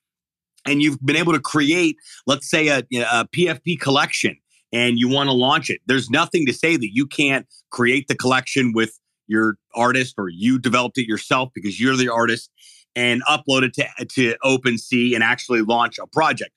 and 0.66 0.82
you've 0.82 1.00
been 1.06 1.16
able 1.16 1.34
to 1.34 1.40
create, 1.40 1.98
let's 2.28 2.50
say, 2.50 2.68
a, 2.68 2.80
a 2.80 3.28
PFP 3.28 3.80
collection, 3.80 4.38
and 4.72 4.98
you 4.98 5.08
want 5.08 5.28
to 5.28 5.34
launch 5.34 5.70
it. 5.70 5.80
There's 5.86 6.10
nothing 6.10 6.46
to 6.46 6.54
say 6.54 6.76
that 6.76 6.90
you 6.94 7.06
can't 7.06 7.48
create 7.70 8.08
the 8.08 8.16
collection 8.16 8.74
with 8.74 9.00
your 9.28 9.56
artist 9.74 10.16
or 10.18 10.30
you 10.30 10.60
developed 10.60 10.98
it 10.98 11.08
yourself 11.08 11.50
because 11.56 11.80
you're 11.80 11.96
the 11.96 12.10
artist 12.10 12.50
and 12.96 13.24
upload 13.24 13.64
it 13.64 13.74
to, 13.74 14.06
to 14.06 14.36
OpenSea 14.44 15.16
and 15.16 15.24
actually 15.24 15.62
launch 15.62 15.98
a 16.00 16.08
project. 16.08 16.52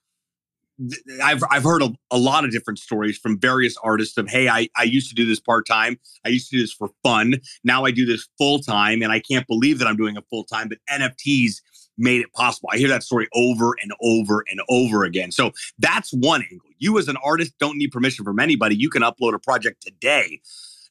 I've 1.23 1.43
I've 1.51 1.63
heard 1.63 1.83
a, 1.83 1.93
a, 2.11 2.19
lot 2.19 2.45
of 2.45 2.51
different 2.51 2.79
stories 2.79 3.17
from 3.17 3.39
various 3.39 3.77
artists 3.83 4.17
of 4.19 4.29
hey 4.29 4.49
I 4.49 4.69
I 4.77 4.83
used 4.83 5.09
to 5.09 5.15
do 5.15 5.25
this 5.25 5.41
part 5.41 5.67
time 5.67 5.99
I 6.25 6.29
used 6.29 6.51
to 6.51 6.57
do 6.57 6.63
this 6.63 6.73
for 6.73 6.91
fun. 7.03 7.37
Now 7.65 7.85
I 7.85 7.91
do 7.91 8.05
this 8.05 8.29
full 8.39 8.59
time 8.59 9.03
and 9.03 9.11
I 9.11 9.21
can't 9.21 9.47
believe 9.47 9.79
that 9.79 9.89
I'm 9.89 9.97
doing 9.97 10.17
it 10.17 10.25
full 10.29 10.45
time 10.45 10.69
but 10.69 10.79
NFTs 10.91 11.61
made 11.99 12.21
it 12.21 12.33
possible. 12.33 12.69
I 12.73 12.77
hear 12.77 12.89
that 12.89 13.03
story 13.03 13.29
over 13.35 13.75
and 13.83 13.93
over 14.03 14.45
and 14.51 14.61
over 14.69 15.05
again. 15.05 15.33
So 15.33 15.53
that's 15.79 16.13
one 16.13 16.43
angle. 16.43 16.69
You 16.79 16.99
as 16.99 17.09
an 17.09 17.17
artist 17.25 17.55
don't 17.59 17.79
need 17.79 17.91
permission 17.91 18.25
from 18.25 18.39
anybody. 18.39 18.77
You 18.77 18.91
can 18.91 19.03
upload 19.03 19.35
a 19.35 19.39
project 19.39 19.83
today. 19.83 20.41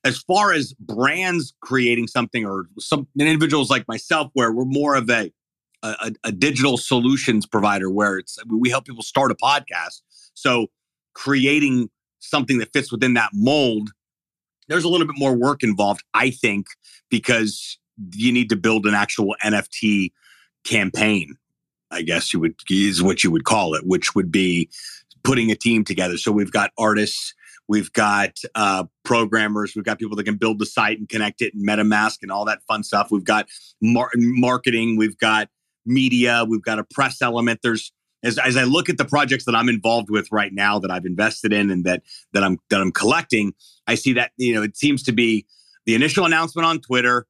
As 0.04 0.20
far 0.20 0.52
as 0.52 0.74
brands 0.74 1.54
creating 1.62 2.08
something 2.08 2.46
or 2.46 2.66
some 2.80 3.08
individuals 3.20 3.70
like 3.70 3.88
myself 3.88 4.30
where 4.34 4.52
we're 4.52 4.66
more 4.66 4.96
of 4.96 5.10
a 5.10 5.32
a, 5.86 6.12
a, 6.26 6.32
digital 6.32 6.78
solutions 6.78 7.46
provider 7.46 7.90
where 7.90 8.18
it's 8.18 8.38
we 8.48 8.70
help 8.70 8.86
people 8.86 9.04
start 9.04 9.32
a 9.32 9.36
podcast. 9.36 10.02
So 10.34 10.68
creating 11.14 11.90
something 12.20 12.58
that 12.60 12.72
fits 12.74 12.92
within 12.92 13.14
that 13.16 13.32
mold, 13.34 13.90
there's 14.68 14.84
a 14.84 14.90
little 14.90 15.08
bit 15.08 15.18
more 15.18 15.36
work 15.36 15.64
involved, 15.64 16.04
I 16.14 16.30
think, 16.30 16.68
because 17.10 17.78
you 18.14 18.32
need 18.32 18.50
to 18.50 18.56
build 18.56 18.86
an 18.86 18.94
actual 18.94 19.36
NFT 19.44 20.12
campaign. 20.66 21.36
I 21.92 22.02
guess 22.02 22.34
you 22.34 22.40
would 22.40 22.56
is 22.70 23.04
what 23.04 23.24
you 23.24 23.32
would 23.32 23.46
call 23.46 23.76
it, 23.76 23.86
which 23.86 24.16
would 24.16 24.32
be 24.32 24.70
putting 25.24 25.52
a 25.52 25.56
team 25.56 25.84
together. 25.84 26.18
So 26.18 26.32
we've 26.32 26.52
got 26.52 26.72
artists, 26.78 27.34
we've 27.68 27.92
got 27.94 28.38
uh, 28.54 28.86
programmers, 29.04 29.74
we've 29.76 29.86
got 29.86 30.00
people 30.00 30.16
that 30.18 30.24
can 30.24 30.38
build 30.38 30.60
the 30.60 30.66
site 30.66 31.00
and 31.00 31.08
connect 31.08 31.42
it 31.42 31.54
and 31.54 31.68
MetaMask 31.68 32.18
and 32.22 32.32
all 32.32 32.46
that 32.46 32.62
fun 32.68 32.84
stuff. 32.84 33.10
We've 33.12 33.24
got 33.24 33.48
mar- 33.82 34.12
marketing, 34.16 34.98
we've 34.98 35.18
got 35.18 35.50
media, 35.86 36.46
we've 36.48 36.64
got 36.64 36.80
a 36.80 36.84
press 36.84 37.22
element. 37.22 37.60
There's 37.64 37.92
as, 38.24 38.40
as 38.40 38.58
I 38.58 38.64
look 38.64 38.90
at 38.90 38.98
the 38.98 39.06
projects 39.06 39.46
that 39.46 39.56
I'm 39.56 39.70
involved 39.70 40.10
with 40.10 40.32
right 40.32 40.52
now 40.52 40.80
that 40.80 40.92
I've 40.92 41.06
invested 41.06 41.54
in 41.54 41.70
and 41.70 41.86
that 41.86 42.04
that 42.34 42.44
I'm 42.44 42.60
that 42.70 42.82
I'm 42.82 42.92
collecting, 42.92 43.54
I 43.88 43.96
see 43.96 44.14
that 44.14 44.32
you 44.38 44.54
know 44.54 44.64
it 44.64 44.76
seems 44.76 45.04
to 45.04 45.12
be 45.12 45.46
the 45.86 45.96
initial 45.96 46.26
announcement 46.26 46.66
on 46.66 46.82
Twitter. 46.82 47.28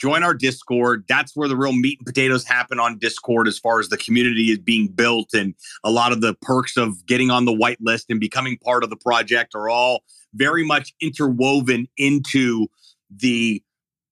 Join 0.00 0.22
our 0.22 0.32
Discord. 0.32 1.04
That's 1.08 1.34
where 1.34 1.48
the 1.48 1.56
real 1.56 1.72
meat 1.72 1.98
and 1.98 2.06
potatoes 2.06 2.44
happen 2.44 2.78
on 2.78 2.98
Discord, 2.98 3.48
as 3.48 3.58
far 3.58 3.80
as 3.80 3.88
the 3.88 3.96
community 3.96 4.50
is 4.52 4.58
being 4.58 4.88
built, 4.88 5.34
and 5.34 5.54
a 5.82 5.90
lot 5.90 6.12
of 6.12 6.20
the 6.20 6.34
perks 6.40 6.76
of 6.76 7.04
getting 7.06 7.30
on 7.30 7.44
the 7.44 7.52
whitelist 7.52 8.04
and 8.08 8.20
becoming 8.20 8.58
part 8.58 8.84
of 8.84 8.90
the 8.90 8.96
project 8.96 9.54
are 9.56 9.68
all 9.68 10.04
very 10.34 10.64
much 10.64 10.94
interwoven 11.00 11.88
into 11.96 12.68
the 13.10 13.62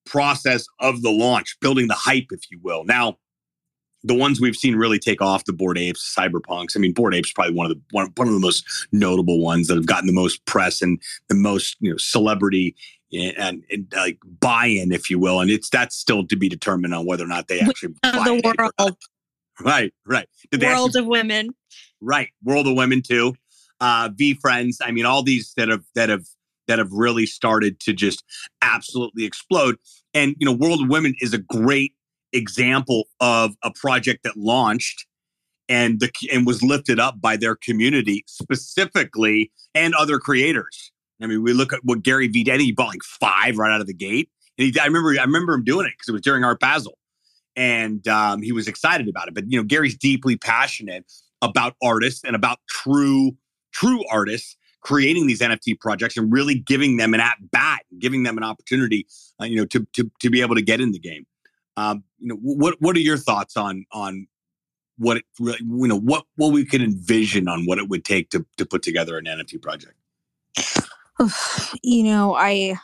process 0.06 0.66
of 0.80 1.02
the 1.02 1.10
launch, 1.10 1.56
building 1.60 1.86
the 1.86 1.94
hype, 1.94 2.26
if 2.30 2.50
you 2.50 2.58
will. 2.62 2.84
Now, 2.84 3.18
the 4.06 4.14
ones 4.14 4.40
we've 4.40 4.56
seen 4.56 4.76
really 4.76 4.98
take 4.98 5.20
off 5.20 5.44
the 5.44 5.52
Bored 5.52 5.78
Apes 5.78 6.14
cyberpunks 6.16 6.76
i 6.76 6.78
mean 6.78 6.92
Bored 6.92 7.14
Apes 7.14 7.28
is 7.28 7.32
probably 7.32 7.54
one 7.54 7.70
of 7.70 7.76
the 7.76 7.80
one, 7.90 8.12
one 8.16 8.28
of 8.28 8.34
the 8.34 8.40
most 8.40 8.64
notable 8.92 9.40
ones 9.40 9.68
that 9.68 9.76
have 9.76 9.86
gotten 9.86 10.06
the 10.06 10.12
most 10.12 10.44
press 10.46 10.82
and 10.82 11.00
the 11.28 11.34
most 11.34 11.76
you 11.80 11.90
know 11.90 11.96
celebrity 11.96 12.74
and, 13.12 13.62
and, 13.70 13.86
like 13.94 14.18
buy-in 14.40 14.92
if 14.92 15.08
you 15.10 15.18
will 15.18 15.40
and 15.40 15.50
it's 15.50 15.70
that's 15.70 15.96
still 15.96 16.26
to 16.26 16.36
be 16.36 16.48
determined 16.48 16.94
on 16.94 17.06
whether 17.06 17.24
or 17.24 17.28
not 17.28 17.48
they 17.48 17.60
actually 17.60 17.94
the 18.02 18.56
world. 18.78 18.96
right 19.60 19.92
right. 20.06 20.28
Did 20.50 20.62
world 20.62 20.88
actually, 20.88 21.00
of 21.00 21.06
women. 21.06 21.50
Right 22.00 22.28
world 22.42 22.66
of 22.66 22.76
women 22.76 23.02
too. 23.02 23.34
Uh 23.80 24.10
friends. 24.40 24.78
i 24.82 24.90
mean 24.90 25.06
all 25.06 25.22
these 25.22 25.52
that 25.56 25.68
have 25.68 25.84
that 25.94 26.08
have 26.08 26.26
that 26.66 26.78
have 26.78 26.92
really 26.92 27.26
started 27.26 27.80
to 27.80 27.92
just 27.92 28.24
absolutely 28.62 29.24
explode. 29.24 29.76
And 30.14 30.34
you 30.38 30.46
know 30.46 30.52
world 30.52 30.82
of 30.82 30.88
women 30.88 31.14
is 31.20 31.32
a 31.32 31.38
great 31.38 31.94
example 32.32 33.04
of 33.20 33.54
a 33.62 33.70
project 33.70 34.22
that 34.24 34.36
launched 34.36 35.06
and 35.68 36.00
the 36.00 36.10
and 36.32 36.46
was 36.46 36.62
lifted 36.62 37.00
up 37.00 37.20
by 37.20 37.36
their 37.36 37.56
community 37.56 38.24
specifically 38.26 39.50
and 39.74 39.94
other 39.94 40.18
creators. 40.18 40.92
I 41.20 41.26
mean, 41.26 41.42
we 41.42 41.52
look 41.52 41.72
at 41.72 41.80
what 41.82 42.02
Gary 42.02 42.28
Vee 42.28 42.44
did. 42.44 42.60
He 42.60 42.72
bought 42.72 42.88
like 42.88 43.02
five 43.02 43.56
right 43.56 43.72
out 43.72 43.80
of 43.80 43.86
the 43.86 43.94
gate, 43.94 44.30
and 44.58 44.66
he, 44.66 44.80
I 44.80 44.86
remember 44.86 45.10
I 45.18 45.24
remember 45.24 45.54
him 45.54 45.64
doing 45.64 45.86
it 45.86 45.92
because 45.92 46.08
it 46.08 46.12
was 46.12 46.22
during 46.22 46.44
Art 46.44 46.60
Basel, 46.60 46.98
and 47.56 48.06
um, 48.06 48.42
he 48.42 48.52
was 48.52 48.68
excited 48.68 49.08
about 49.08 49.28
it. 49.28 49.34
But 49.34 49.50
you 49.50 49.58
know, 49.58 49.64
Gary's 49.64 49.96
deeply 49.96 50.36
passionate 50.36 51.10
about 51.42 51.74
artists 51.82 52.22
and 52.24 52.36
about 52.36 52.58
true 52.68 53.36
true 53.72 54.04
artists 54.10 54.56
creating 54.80 55.26
these 55.26 55.40
NFT 55.40 55.80
projects 55.80 56.16
and 56.16 56.32
really 56.32 56.54
giving 56.54 56.96
them 56.96 57.12
an 57.12 57.18
at 57.18 57.38
bat, 57.50 57.80
giving 57.98 58.22
them 58.22 58.36
an 58.38 58.44
opportunity, 58.44 59.04
uh, 59.40 59.44
you 59.44 59.56
know, 59.56 59.66
to, 59.66 59.86
to 59.94 60.10
to 60.20 60.30
be 60.30 60.42
able 60.42 60.54
to 60.54 60.62
get 60.62 60.80
in 60.80 60.92
the 60.92 60.98
game. 60.98 61.26
Um, 61.76 62.04
you 62.18 62.28
know, 62.28 62.36
what 62.36 62.76
what 62.80 62.96
are 62.96 63.00
your 63.00 63.18
thoughts 63.18 63.56
on 63.56 63.84
on 63.92 64.26
what 64.98 65.18
it 65.18 65.24
really, 65.38 65.58
you 65.60 65.88
know 65.88 65.98
what 65.98 66.24
what 66.36 66.52
we 66.52 66.64
could 66.64 66.82
envision 66.82 67.48
on 67.48 67.64
what 67.64 67.78
it 67.78 67.88
would 67.88 68.04
take 68.04 68.30
to 68.30 68.46
to 68.56 68.66
put 68.66 68.82
together 68.82 69.18
an 69.18 69.24
NFT 69.24 69.60
project? 69.62 69.94
You 71.82 72.02
know, 72.02 72.34
I 72.34 72.76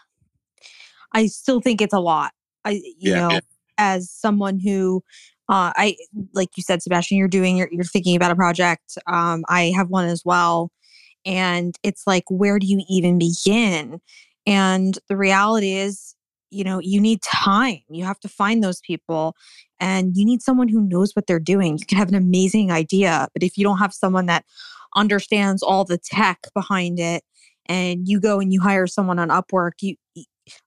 I 1.12 1.26
still 1.26 1.60
think 1.60 1.82
it's 1.82 1.92
a 1.92 2.00
lot. 2.00 2.32
I 2.64 2.70
you 2.70 2.94
yeah, 2.98 3.14
know, 3.16 3.30
yeah. 3.32 3.40
as 3.76 4.10
someone 4.10 4.58
who 4.58 5.02
uh, 5.48 5.72
I 5.76 5.96
like 6.32 6.50
you 6.56 6.62
said, 6.62 6.82
Sebastian, 6.82 7.18
you're 7.18 7.28
doing 7.28 7.58
you're, 7.58 7.68
you're 7.70 7.84
thinking 7.84 8.16
about 8.16 8.30
a 8.30 8.36
project. 8.36 8.96
Um, 9.06 9.44
I 9.48 9.72
have 9.76 9.88
one 9.88 10.06
as 10.08 10.22
well, 10.24 10.70
and 11.26 11.74
it's 11.82 12.06
like, 12.06 12.24
where 12.28 12.58
do 12.58 12.66
you 12.66 12.82
even 12.88 13.18
begin? 13.18 14.00
And 14.46 14.98
the 15.08 15.16
reality 15.16 15.72
is, 15.72 16.14
you 16.52 16.64
know, 16.64 16.80
you 16.80 17.00
need 17.00 17.22
time. 17.22 17.80
You 17.88 18.04
have 18.04 18.20
to 18.20 18.28
find 18.28 18.62
those 18.62 18.80
people, 18.80 19.34
and 19.80 20.16
you 20.16 20.24
need 20.24 20.42
someone 20.42 20.68
who 20.68 20.80
knows 20.80 21.12
what 21.14 21.26
they're 21.26 21.40
doing. 21.40 21.78
You 21.78 21.86
can 21.86 21.98
have 21.98 22.08
an 22.08 22.14
amazing 22.14 22.70
idea, 22.70 23.28
but 23.32 23.42
if 23.42 23.56
you 23.56 23.64
don't 23.64 23.78
have 23.78 23.94
someone 23.94 24.26
that 24.26 24.44
understands 24.94 25.62
all 25.62 25.84
the 25.84 25.98
tech 25.98 26.40
behind 26.54 27.00
it, 27.00 27.22
and 27.66 28.08
you 28.08 28.20
go 28.20 28.40
and 28.40 28.52
you 28.52 28.60
hire 28.60 28.86
someone 28.86 29.18
on 29.18 29.28
Upwork, 29.28 29.72
you 29.80 29.96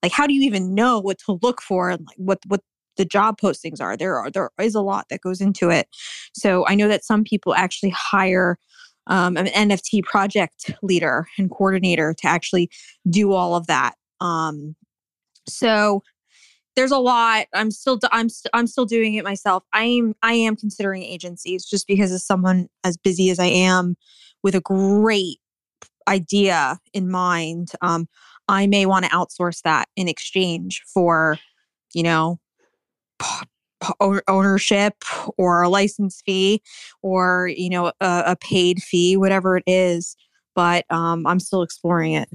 like 0.02 0.12
how 0.12 0.26
do 0.26 0.34
you 0.34 0.42
even 0.42 0.74
know 0.74 1.00
what 1.00 1.18
to 1.20 1.38
look 1.42 1.62
for 1.62 1.90
and 1.90 2.06
like 2.08 2.18
what 2.18 2.40
what 2.48 2.62
the 2.98 3.06
job 3.06 3.40
postings 3.40 3.82
are. 3.82 3.98
There 3.98 4.18
are 4.18 4.32
there 4.32 4.50
is 4.60 4.76
a 4.76 4.82
lot 4.82 5.08
that 5.10 5.22
goes 5.22 5.42
into 5.42 5.70
it. 5.70 5.88
So 6.34 6.66
I 6.68 6.76
know 6.76 6.88
that 6.88 7.04
some 7.04 7.24
people 7.24 7.54
actually 7.54 7.90
hire 7.90 8.58
um, 9.08 9.38
an 9.38 9.48
NFT 9.48 10.04
project 10.04 10.74
leader 10.82 11.28
and 11.38 11.50
coordinator 11.50 12.16
to 12.20 12.28
actually 12.28 12.70
do 13.10 13.34
all 13.34 13.56
of 13.56 13.68
that. 13.68 13.96
Um, 14.22 14.76
so 15.48 16.04
there's 16.76 16.92
a 16.92 16.98
lot. 16.98 17.48
I'm 17.54 17.72
still 17.72 18.00
I'm 18.12 18.30
st- 18.30 18.50
I'm 18.54 18.68
still 18.68 18.86
doing 18.86 19.16
it 19.16 19.24
myself. 19.24 19.64
I 19.74 19.84
am 19.84 20.14
I 20.22 20.34
am 20.34 20.56
considering 20.56 21.04
agencies 21.04 21.66
just 21.66 21.88
because 21.88 22.12
as 22.12 22.26
someone 22.26 22.68
as 22.84 22.98
busy 22.98 23.30
as 23.30 23.40
I 23.40 23.46
am 23.46 23.96
with 24.44 24.56
a 24.56 24.62
great 24.62 25.40
idea 26.08 26.80
in 26.94 27.10
mind, 27.10 27.72
um, 27.82 28.08
I 28.48 28.68
may 28.68 28.86
want 28.86 29.06
to 29.06 29.12
outsource 29.12 29.62
that 29.64 29.88
in 29.96 30.08
exchange 30.08 30.84
for, 30.86 31.40
you 31.94 32.04
know, 32.04 32.40
ownership 34.28 34.96
or 35.38 35.62
a 35.62 35.70
license 35.70 36.22
fee 36.26 36.62
or 37.02 37.52
you 37.56 37.70
know 37.70 37.88
a, 38.02 38.24
a 38.28 38.36
paid 38.40 38.82
fee 38.82 39.16
whatever 39.16 39.58
it 39.58 39.64
is 39.68 40.16
but 40.56 40.86
um, 40.90 41.28
i'm 41.28 41.40
still 41.40 41.62
exploring 41.62 42.14
it 42.14 42.30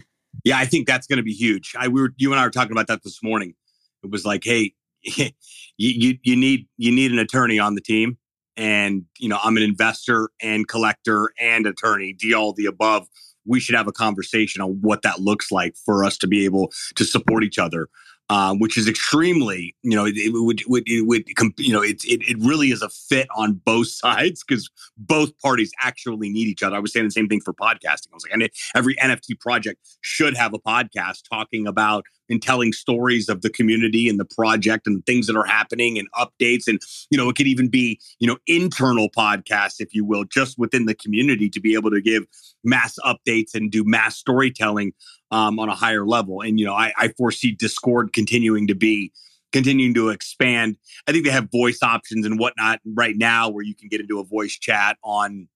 yeah 0.45 0.59
i 0.59 0.65
think 0.65 0.87
that's 0.87 1.07
going 1.07 1.19
to 1.19 1.23
be 1.23 1.33
huge. 1.33 1.75
I 1.79 1.89
we 1.89 2.01
were 2.01 2.11
you 2.17 2.33
and 2.33 2.41
i 2.41 2.45
were 2.45 2.51
talking 2.51 2.73
about 2.73 2.87
that 2.89 3.03
this 3.03 3.23
morning. 3.23 3.55
It 4.03 4.11
was 4.11 4.25
like 4.25 4.43
hey 4.45 4.75
you, 5.03 5.31
you 5.77 6.19
you 6.23 6.37
need 6.37 6.67
you 6.77 6.93
need 6.93 7.13
an 7.13 7.19
attorney 7.19 7.59
on 7.59 7.75
the 7.75 7.81
team 7.81 8.19
and 8.57 9.05
you 9.19 9.29
know 9.29 9.39
i'm 9.43 9.57
an 9.57 9.63
investor 9.63 10.31
and 10.43 10.69
collector 10.69 11.33
and 11.41 11.67
attorney 11.67 12.13
do 12.13 12.35
all 12.35 12.53
the 12.53 12.67
above. 12.67 13.07
We 13.47 13.59
should 13.59 13.75
have 13.75 13.89
a 13.89 13.93
conversation 13.93 14.61
on 14.61 14.79
what 14.83 15.03
that 15.03 15.21
looks 15.21 15.51
like 15.51 15.75
for 15.85 16.05
us 16.05 16.19
to 16.19 16.27
be 16.27 16.45
able 16.45 16.71
to 16.97 17.05
support 17.05 17.43
each 17.43 17.59
other 17.59 17.89
um, 18.31 18.61
which 18.61 18.79
is 18.79 18.89
extremely, 18.89 19.75
you 19.83 19.97
know, 19.97 20.07
it, 20.07 20.17
it 20.17 20.31
would, 20.33 20.63
would, 20.69 20.85
it 20.87 21.05
would, 21.05 21.25
you 21.59 21.73
know, 21.73 21.83
it, 21.83 22.05
it, 22.05 22.23
it 22.23 22.37
really 22.39 22.69
is 22.69 22.81
a 22.81 22.89
fit 22.89 23.27
on 23.37 23.55
both 23.65 23.89
sides 23.89 24.45
because 24.47 24.71
both 24.97 25.37
parties 25.41 25.73
actually 25.83 26.31
need 26.31 26.47
each 26.47 26.63
other. 26.63 26.77
I 26.77 26.79
was 26.79 26.93
saying 26.93 27.07
the 27.07 27.11
same 27.11 27.29
thing 27.29 27.41
for 27.41 27.53
podcasting. 27.53 28.13
I 28.13 28.15
was 28.15 28.25
like, 28.25 28.33
and 28.33 28.49
every 28.77 28.95
NFT 28.97 29.41
project 29.41 29.81
should 30.01 30.37
have 30.37 30.55
a 30.55 30.61
podcast 30.61 31.29
talking 31.29 31.67
about 31.67 32.05
and 32.31 32.41
telling 32.43 32.73
stories 32.73 33.29
of 33.29 33.43
the 33.43 33.51
community 33.51 34.09
and 34.09 34.19
the 34.19 34.25
project 34.25 34.87
and 34.87 35.05
things 35.05 35.27
that 35.27 35.37
are 35.37 35.45
happening 35.45 35.99
and 35.99 36.09
updates. 36.13 36.67
And, 36.67 36.81
you 37.11 37.19
know, 37.19 37.29
it 37.29 37.37
could 37.37 37.47
even 37.47 37.69
be, 37.69 38.01
you 38.21 38.27
know, 38.27 38.39
internal 38.47 39.11
podcasts, 39.11 39.81
if 39.81 39.95
you 39.95 40.05
will, 40.05 40.25
just 40.25 40.59
within 40.59 40.87
the 40.87 40.95
community 40.95 41.51
to 41.51 41.61
be 41.61 41.75
able 41.75 41.91
to 41.91 42.01
give 42.01 42.25
mass 42.65 42.99
updates 43.05 43.55
and 43.55 43.71
do 43.71 43.85
mass 43.85 44.17
storytelling 44.17 44.93
um, 45.31 45.59
on 45.59 45.69
a 45.69 45.75
higher 45.75 46.07
level. 46.07 46.41
And, 46.41 46.59
you 46.59 46.67
know, 46.67 46.75
I, 46.75 46.93
I 46.97 47.09
foresee 47.19 47.53
Discord 47.53 48.13
continuing 48.13 48.67
to 48.69 48.75
be 48.75 49.13
continuing 49.53 49.95
to 49.95 50.11
expand. 50.11 50.77
I 51.09 51.13
think 51.13 51.25
they 51.25 51.33
have 51.33 51.51
voice 51.51 51.81
options 51.83 52.25
and 52.25 52.39
whatnot 52.39 52.81
right 52.85 53.17
now 53.17 53.49
where 53.49 53.65
you 53.65 53.75
can 53.75 53.89
get 53.89 54.01
into 54.01 54.21
a 54.21 54.25
voice 54.25 54.57
chat 54.57 54.97
on 55.03 55.49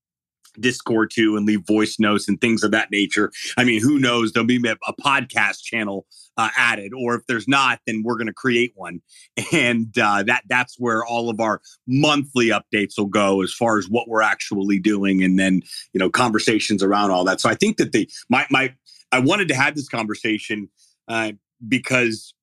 Discord 0.61 1.11
too 1.13 1.37
and 1.37 1.47
leave 1.47 1.67
voice 1.67 1.99
notes 1.99 2.29
and 2.29 2.41
things 2.41 2.63
of 2.63 2.71
that 2.71 2.91
nature. 2.91 3.31
I 3.57 3.65
mean, 3.65 3.81
who 3.81 3.99
knows? 3.99 4.33
There'll 4.33 4.47
be 4.47 4.57
a, 4.57 4.77
podcast 5.05 5.63
channel 5.63 6.07
uh, 6.37 6.49
added, 6.57 6.93
or 6.95 7.15
if 7.15 7.27
there's 7.27 7.49
not, 7.49 7.81
then 7.87 8.03
we're 8.05 8.17
going 8.17 8.27
to 8.27 8.33
create 8.33 8.73
one, 8.75 9.01
and 9.53 9.97
uh, 9.99 10.23
that 10.23 10.45
that's 10.49 10.77
where 10.79 11.05
all 11.05 11.29
of 11.29 11.41
our 11.41 11.61
monthly 11.87 12.49
updates 12.49 12.95
will 12.97 13.07
go 13.07 13.43
as 13.43 13.53
far 13.53 13.79
as 13.79 13.89
what 13.89 14.09
we're 14.09 14.23
actually 14.23 14.79
doing, 14.79 15.23
and 15.23 15.39
then 15.39 15.63
you 15.93 15.99
know 15.99 16.11
conversations 16.11 16.83
around 16.83 17.11
all 17.11 17.25
that. 17.25 17.41
So 17.41 17.49
I 17.49 17.55
think 17.55 17.77
that 17.79 17.93
the 17.93 18.09
my 18.29 18.47
my 18.51 18.75
I 19.13 19.19
wanted 19.19 19.49
to 19.49 19.55
have 19.55 19.75
this 19.75 19.89
conversation 19.89 20.69
uh, 21.09 21.33
because 21.67 22.35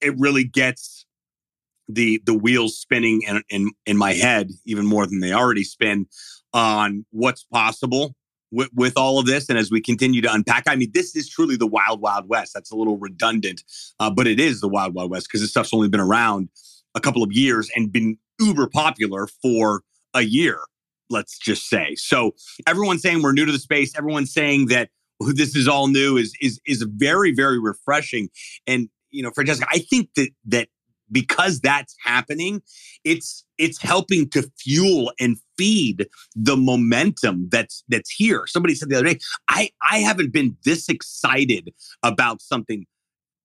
it 0.00 0.18
really 0.18 0.44
gets 0.44 1.06
the 1.88 2.22
the 2.24 2.34
wheels 2.34 2.78
spinning 2.78 3.22
in, 3.22 3.42
in 3.50 3.70
in 3.86 3.96
my 3.96 4.12
head 4.12 4.50
even 4.64 4.86
more 4.86 5.06
than 5.06 5.20
they 5.20 5.32
already 5.32 5.64
spin 5.64 6.06
on 6.52 7.04
what's 7.10 7.44
possible 7.44 8.14
with, 8.50 8.70
with 8.74 8.96
all 8.96 9.18
of 9.18 9.26
this. 9.26 9.48
And 9.48 9.58
as 9.58 9.70
we 9.70 9.80
continue 9.80 10.20
to 10.22 10.32
unpack, 10.32 10.64
I 10.66 10.76
mean, 10.76 10.90
this 10.92 11.14
is 11.14 11.28
truly 11.28 11.56
the 11.56 11.66
wild, 11.66 12.00
wild 12.00 12.28
west. 12.28 12.52
That's 12.54 12.70
a 12.70 12.76
little 12.76 12.98
redundant, 12.98 13.62
uh, 13.98 14.10
but 14.10 14.26
it 14.26 14.40
is 14.40 14.60
the 14.60 14.68
wild, 14.68 14.94
wild 14.94 15.10
west 15.10 15.28
because 15.28 15.40
this 15.40 15.50
stuff's 15.50 15.72
only 15.74 15.88
been 15.88 16.00
around 16.00 16.48
a 16.94 17.00
couple 17.00 17.22
of 17.22 17.32
years 17.32 17.70
and 17.74 17.92
been 17.92 18.18
uber 18.40 18.68
popular 18.68 19.26
for 19.26 19.82
a 20.14 20.22
year, 20.22 20.60
let's 21.08 21.38
just 21.38 21.68
say. 21.68 21.94
So 21.96 22.34
everyone's 22.66 23.02
saying 23.02 23.22
we're 23.22 23.32
new 23.32 23.46
to 23.46 23.52
the 23.52 23.58
space. 23.58 23.96
Everyone's 23.96 24.32
saying 24.32 24.66
that 24.66 24.90
this 25.34 25.54
is 25.54 25.68
all 25.68 25.88
new 25.88 26.16
is 26.16 26.32
is 26.40 26.60
is 26.66 26.82
very, 26.82 27.32
very 27.32 27.60
refreshing. 27.60 28.30
And 28.66 28.88
you 29.10 29.22
know, 29.22 29.30
Francesca, 29.30 29.66
I 29.70 29.78
think 29.78 30.10
that 30.16 30.30
that 30.46 30.68
because 31.10 31.60
that's 31.60 31.94
happening, 32.04 32.62
it's 33.04 33.44
it's 33.58 33.80
helping 33.80 34.28
to 34.30 34.50
fuel 34.58 35.12
and 35.20 35.36
feed 35.56 36.06
the 36.34 36.56
momentum 36.56 37.48
that's 37.50 37.84
that's 37.88 38.10
here. 38.10 38.46
Somebody 38.46 38.74
said 38.74 38.88
the 38.88 38.96
other 38.96 39.06
day, 39.06 39.18
I 39.48 39.70
I 39.82 39.98
haven't 39.98 40.32
been 40.32 40.56
this 40.64 40.88
excited 40.88 41.72
about 42.02 42.40
something 42.40 42.86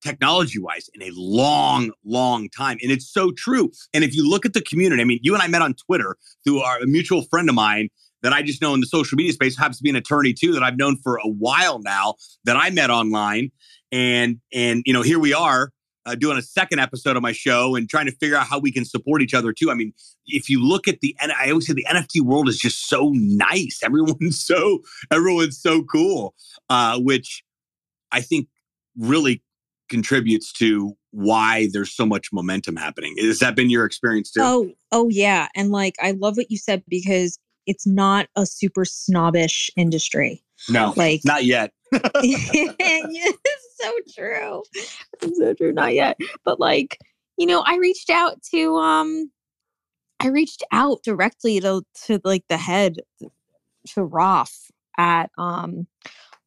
technology 0.02 0.58
wise 0.58 0.88
in 0.94 1.02
a 1.02 1.10
long, 1.14 1.90
long 2.04 2.48
time. 2.50 2.78
And 2.82 2.92
it's 2.92 3.10
so 3.10 3.32
true. 3.32 3.70
And 3.92 4.04
if 4.04 4.14
you 4.14 4.28
look 4.28 4.46
at 4.46 4.52
the 4.52 4.60
community, 4.60 5.02
I 5.02 5.04
mean, 5.04 5.18
you 5.22 5.34
and 5.34 5.42
I 5.42 5.48
met 5.48 5.62
on 5.62 5.74
Twitter 5.74 6.16
through 6.44 6.60
our 6.60 6.78
a 6.78 6.86
mutual 6.86 7.22
friend 7.22 7.48
of 7.48 7.54
mine 7.54 7.88
that 8.22 8.32
I 8.32 8.42
just 8.42 8.62
know 8.62 8.74
in 8.74 8.80
the 8.80 8.86
social 8.86 9.16
media 9.16 9.32
space 9.32 9.56
happens 9.56 9.78
to 9.78 9.82
be 9.82 9.90
an 9.90 9.96
attorney 9.96 10.32
too 10.32 10.52
that 10.52 10.62
I've 10.62 10.76
known 10.76 10.96
for 11.02 11.16
a 11.16 11.28
while 11.28 11.80
now 11.80 12.14
that 12.44 12.56
I 12.56 12.70
met 12.70 12.90
online. 12.90 13.50
And 13.92 14.40
and 14.52 14.82
you 14.86 14.92
know, 14.92 15.02
here 15.02 15.18
we 15.18 15.32
are 15.32 15.70
uh, 16.06 16.14
doing 16.14 16.38
a 16.38 16.42
second 16.42 16.78
episode 16.78 17.16
of 17.16 17.22
my 17.22 17.32
show 17.32 17.74
and 17.74 17.90
trying 17.90 18.06
to 18.06 18.12
figure 18.12 18.36
out 18.36 18.46
how 18.46 18.58
we 18.58 18.72
can 18.72 18.84
support 18.84 19.20
each 19.20 19.34
other 19.34 19.52
too. 19.52 19.70
I 19.70 19.74
mean, 19.74 19.92
if 20.26 20.48
you 20.48 20.64
look 20.64 20.88
at 20.88 21.00
the, 21.00 21.14
and 21.20 21.32
I 21.32 21.50
always 21.50 21.66
say 21.66 21.74
the 21.74 21.86
NFT 21.88 22.22
world 22.22 22.48
is 22.48 22.58
just 22.58 22.88
so 22.88 23.10
nice. 23.14 23.80
Everyone's 23.82 24.40
so, 24.46 24.80
everyone's 25.10 25.60
so 25.60 25.82
cool, 25.82 26.34
uh, 26.70 26.98
which 27.00 27.42
I 28.12 28.20
think 28.20 28.48
really 28.96 29.42
contributes 29.88 30.52
to 30.54 30.96
why 31.10 31.68
there's 31.72 31.92
so 31.92 32.06
much 32.06 32.28
momentum 32.32 32.76
happening. 32.76 33.14
Has 33.18 33.40
that 33.40 33.56
been 33.56 33.70
your 33.70 33.84
experience 33.84 34.30
too? 34.30 34.40
Oh, 34.42 34.72
oh 34.92 35.08
yeah. 35.10 35.48
And 35.54 35.70
like, 35.70 35.94
I 36.00 36.12
love 36.12 36.36
what 36.36 36.50
you 36.50 36.58
said 36.58 36.82
because 36.88 37.38
it's 37.66 37.86
not 37.86 38.28
a 38.36 38.46
super 38.46 38.84
snobbish 38.84 39.70
industry. 39.76 40.42
No, 40.68 40.94
like 40.96 41.20
not 41.24 41.44
yet. 41.44 41.72
so 43.86 43.92
true. 44.14 44.62
It's 45.22 45.38
so 45.38 45.54
true. 45.54 45.72
Not 45.72 45.94
yet. 45.94 46.18
But 46.44 46.60
like, 46.60 46.98
you 47.36 47.46
know, 47.46 47.62
I 47.66 47.76
reached 47.76 48.10
out 48.10 48.42
to 48.54 48.76
um 48.76 49.30
I 50.20 50.28
reached 50.28 50.62
out 50.72 51.02
directly 51.04 51.60
to 51.60 51.82
to 52.06 52.20
like 52.24 52.44
the 52.48 52.56
head 52.56 52.96
to 53.94 54.04
Roth 54.04 54.70
at 54.98 55.30
um 55.38 55.86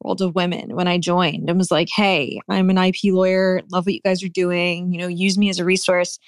World 0.02 0.22
of 0.22 0.34
Women 0.34 0.74
when 0.74 0.88
I 0.88 0.98
joined 0.98 1.48
and 1.48 1.58
was 1.58 1.70
like, 1.70 1.88
hey, 1.94 2.40
I'm 2.48 2.70
an 2.70 2.78
IP 2.78 2.96
lawyer, 3.04 3.60
love 3.70 3.86
what 3.86 3.94
you 3.94 4.00
guys 4.00 4.22
are 4.22 4.28
doing, 4.28 4.92
you 4.92 4.98
know, 4.98 5.08
use 5.08 5.36
me 5.36 5.50
as 5.50 5.58
a 5.58 5.64
resource. 5.64 6.18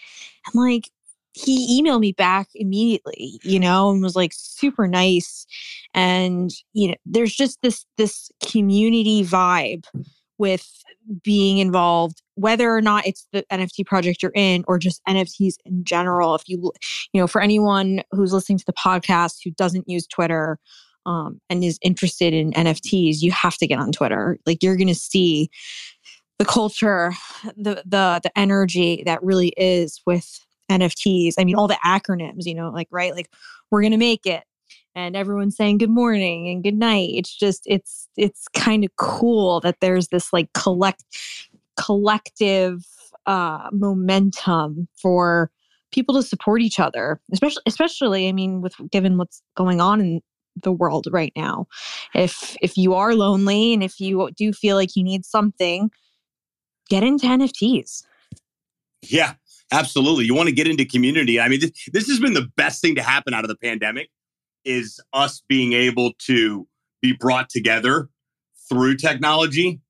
And 0.46 0.62
like 0.62 0.90
he 1.32 1.80
emailed 1.80 2.00
me 2.00 2.12
back 2.12 2.48
immediately, 2.54 3.40
you 3.42 3.58
know, 3.58 3.90
and 3.90 4.02
was 4.02 4.16
like 4.16 4.32
super 4.34 4.86
nice. 4.86 5.46
And, 5.94 6.50
you 6.74 6.88
know, 6.88 6.94
there's 7.06 7.34
just 7.34 7.60
this 7.62 7.86
this 7.96 8.30
community 8.46 9.24
vibe 9.24 9.86
with 10.38 10.66
being 11.22 11.58
involved, 11.58 12.22
whether 12.34 12.74
or 12.74 12.80
not 12.80 13.06
it's 13.06 13.26
the 13.32 13.44
NFT 13.50 13.86
project 13.86 14.22
you're 14.22 14.32
in 14.34 14.64
or 14.66 14.78
just 14.78 15.00
NFTs 15.08 15.54
in 15.64 15.84
general. 15.84 16.34
If 16.34 16.48
you, 16.48 16.72
you 17.12 17.20
know, 17.20 17.26
for 17.26 17.40
anyone 17.40 18.02
who's 18.10 18.32
listening 18.32 18.58
to 18.58 18.64
the 18.66 18.72
podcast 18.72 19.38
who 19.44 19.50
doesn't 19.50 19.88
use 19.88 20.06
Twitter, 20.06 20.58
um, 21.04 21.40
and 21.50 21.64
is 21.64 21.78
interested 21.82 22.32
in 22.32 22.52
NFTs, 22.52 23.22
you 23.22 23.32
have 23.32 23.56
to 23.58 23.66
get 23.66 23.78
on 23.78 23.92
Twitter. 23.92 24.38
Like 24.46 24.62
you're 24.62 24.76
going 24.76 24.88
to 24.88 24.94
see 24.94 25.50
the 26.38 26.44
culture, 26.44 27.12
the 27.56 27.82
the 27.84 28.20
the 28.22 28.30
energy 28.36 29.02
that 29.06 29.22
really 29.22 29.52
is 29.56 30.00
with 30.06 30.44
NFTs. 30.70 31.34
I 31.38 31.44
mean, 31.44 31.56
all 31.56 31.68
the 31.68 31.78
acronyms, 31.84 32.46
you 32.46 32.54
know, 32.54 32.70
like 32.70 32.88
right, 32.90 33.14
like 33.14 33.28
we're 33.70 33.82
going 33.82 33.92
to 33.92 33.98
make 33.98 34.26
it, 34.26 34.44
and 34.94 35.16
everyone's 35.16 35.56
saying 35.56 35.78
good 35.78 35.90
morning 35.90 36.48
and 36.48 36.62
good 36.62 36.76
night. 36.76 37.10
It's 37.12 37.34
just 37.34 37.62
it's 37.66 38.08
it's 38.16 38.48
kind 38.48 38.84
of 38.84 38.94
cool 38.96 39.60
that 39.60 39.80
there's 39.80 40.08
this 40.08 40.32
like 40.32 40.52
collect 40.52 41.04
collective 41.76 42.84
uh, 43.26 43.68
momentum 43.72 44.88
for 44.94 45.50
people 45.92 46.14
to 46.14 46.22
support 46.22 46.62
each 46.62 46.78
other, 46.78 47.20
especially 47.32 47.62
especially 47.66 48.28
I 48.28 48.32
mean 48.32 48.60
with 48.60 48.74
given 48.90 49.18
what's 49.18 49.42
going 49.56 49.80
on 49.80 50.00
in 50.00 50.20
the 50.62 50.72
world 50.72 51.08
right 51.10 51.32
now. 51.36 51.66
If 52.14 52.56
if 52.60 52.76
you 52.76 52.94
are 52.94 53.14
lonely 53.14 53.72
and 53.72 53.82
if 53.82 54.00
you 54.00 54.30
do 54.36 54.52
feel 54.52 54.76
like 54.76 54.94
you 54.96 55.02
need 55.02 55.24
something, 55.24 55.90
get 56.88 57.02
into 57.02 57.26
NFTs. 57.26 58.04
Yeah, 59.02 59.34
absolutely. 59.72 60.26
You 60.26 60.34
want 60.34 60.48
to 60.48 60.54
get 60.54 60.68
into 60.68 60.84
community. 60.84 61.40
I 61.40 61.48
mean, 61.48 61.60
this, 61.60 61.72
this 61.92 62.06
has 62.08 62.20
been 62.20 62.34
the 62.34 62.48
best 62.56 62.80
thing 62.80 62.94
to 62.94 63.02
happen 63.02 63.34
out 63.34 63.42
of 63.42 63.48
the 63.48 63.56
pandemic 63.56 64.10
is 64.64 65.00
us 65.12 65.42
being 65.48 65.72
able 65.72 66.12
to 66.26 66.66
be 67.00 67.12
brought 67.12 67.48
together 67.48 68.08
through 68.68 68.96
technology 68.96 69.80